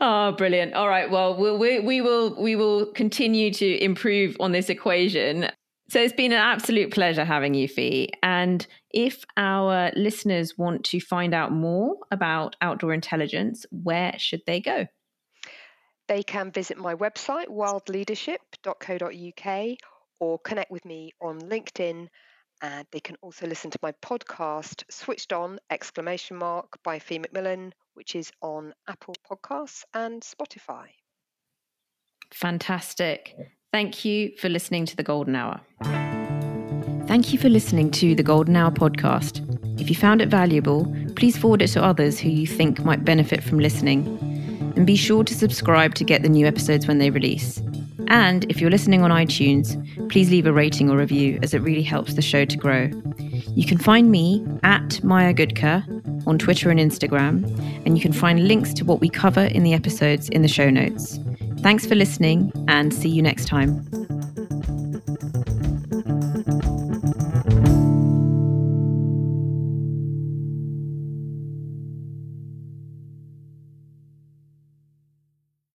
oh, 0.00 0.34
brilliant! 0.38 0.74
All 0.74 0.88
right, 0.88 1.10
well, 1.10 1.36
we'll 1.36 1.58
we, 1.58 1.80
we 1.80 2.00
will 2.00 2.40
we 2.40 2.56
will 2.56 2.86
continue 2.92 3.52
to 3.52 3.84
improve 3.84 4.36
on 4.40 4.52
this 4.52 4.70
equation. 4.70 5.50
So 5.88 6.00
it's 6.00 6.14
been 6.14 6.32
an 6.32 6.38
absolute 6.38 6.92
pleasure 6.92 7.24
having 7.24 7.54
you, 7.54 7.68
Fi. 7.68 8.08
And 8.22 8.66
if 8.92 9.24
our 9.36 9.92
listeners 9.94 10.58
want 10.58 10.82
to 10.86 10.98
find 10.98 11.32
out 11.32 11.52
more 11.52 11.94
about 12.10 12.56
outdoor 12.60 12.92
intelligence, 12.92 13.64
where 13.70 14.14
should 14.18 14.40
they 14.46 14.60
go? 14.60 14.86
They 16.08 16.24
can 16.24 16.50
visit 16.50 16.76
my 16.76 16.96
website, 16.96 17.46
wildleadership.co.uk, 17.48 19.76
or 20.18 20.38
connect 20.40 20.70
with 20.70 20.84
me 20.84 21.12
on 21.20 21.40
LinkedIn 21.40 22.08
and 22.62 22.86
they 22.90 23.00
can 23.00 23.16
also 23.22 23.46
listen 23.46 23.70
to 23.70 23.78
my 23.82 23.92
podcast, 24.04 24.82
Switched 24.90 25.32
On! 25.32 25.58
exclamation 25.70 26.36
mark 26.36 26.78
by 26.82 26.98
Fi 26.98 27.18
McMillan, 27.18 27.72
which 27.94 28.14
is 28.14 28.30
on 28.42 28.72
Apple 28.88 29.14
Podcasts 29.30 29.84
and 29.94 30.22
Spotify. 30.22 30.86
Fantastic. 32.32 33.34
Thank 33.72 34.04
you 34.04 34.32
for 34.38 34.48
listening 34.48 34.86
to 34.86 34.96
the 34.96 35.02
Golden 35.02 35.36
Hour. 35.36 35.60
Thank 37.06 37.32
you 37.32 37.38
for 37.38 37.48
listening 37.48 37.90
to 37.92 38.14
the 38.14 38.22
Golden 38.22 38.56
Hour 38.56 38.70
podcast. 38.70 39.42
If 39.80 39.88
you 39.88 39.94
found 39.94 40.20
it 40.20 40.28
valuable, 40.28 40.92
please 41.14 41.36
forward 41.36 41.62
it 41.62 41.68
to 41.68 41.84
others 41.84 42.18
who 42.18 42.28
you 42.28 42.46
think 42.46 42.84
might 42.84 43.04
benefit 43.04 43.44
from 43.44 43.58
listening. 43.58 44.06
And 44.76 44.86
be 44.86 44.96
sure 44.96 45.22
to 45.22 45.34
subscribe 45.34 45.94
to 45.94 46.04
get 46.04 46.22
the 46.22 46.28
new 46.28 46.46
episodes 46.46 46.86
when 46.86 46.98
they 46.98 47.10
release. 47.10 47.62
And 48.08 48.44
if 48.50 48.60
you're 48.60 48.70
listening 48.70 49.02
on 49.02 49.10
iTunes, 49.10 49.76
please 50.10 50.30
leave 50.30 50.46
a 50.46 50.52
rating 50.52 50.90
or 50.90 50.96
review 50.96 51.38
as 51.42 51.54
it 51.54 51.60
really 51.60 51.82
helps 51.82 52.14
the 52.14 52.22
show 52.22 52.44
to 52.44 52.56
grow. 52.56 52.90
You 53.54 53.66
can 53.66 53.78
find 53.78 54.10
me 54.10 54.46
at 54.62 55.02
Maya 55.02 55.34
Gudka 55.34 56.26
on 56.26 56.38
Twitter 56.38 56.70
and 56.70 56.78
Instagram, 56.78 57.44
and 57.84 57.96
you 57.96 58.02
can 58.02 58.12
find 58.12 58.46
links 58.46 58.72
to 58.74 58.84
what 58.84 59.00
we 59.00 59.08
cover 59.08 59.44
in 59.44 59.62
the 59.62 59.74
episodes 59.74 60.28
in 60.28 60.42
the 60.42 60.48
show 60.48 60.70
notes. 60.70 61.18
Thanks 61.60 61.86
for 61.86 61.94
listening, 61.94 62.52
and 62.68 62.92
see 62.92 63.08
you 63.08 63.22
next 63.22 63.46
time. 63.46 64.05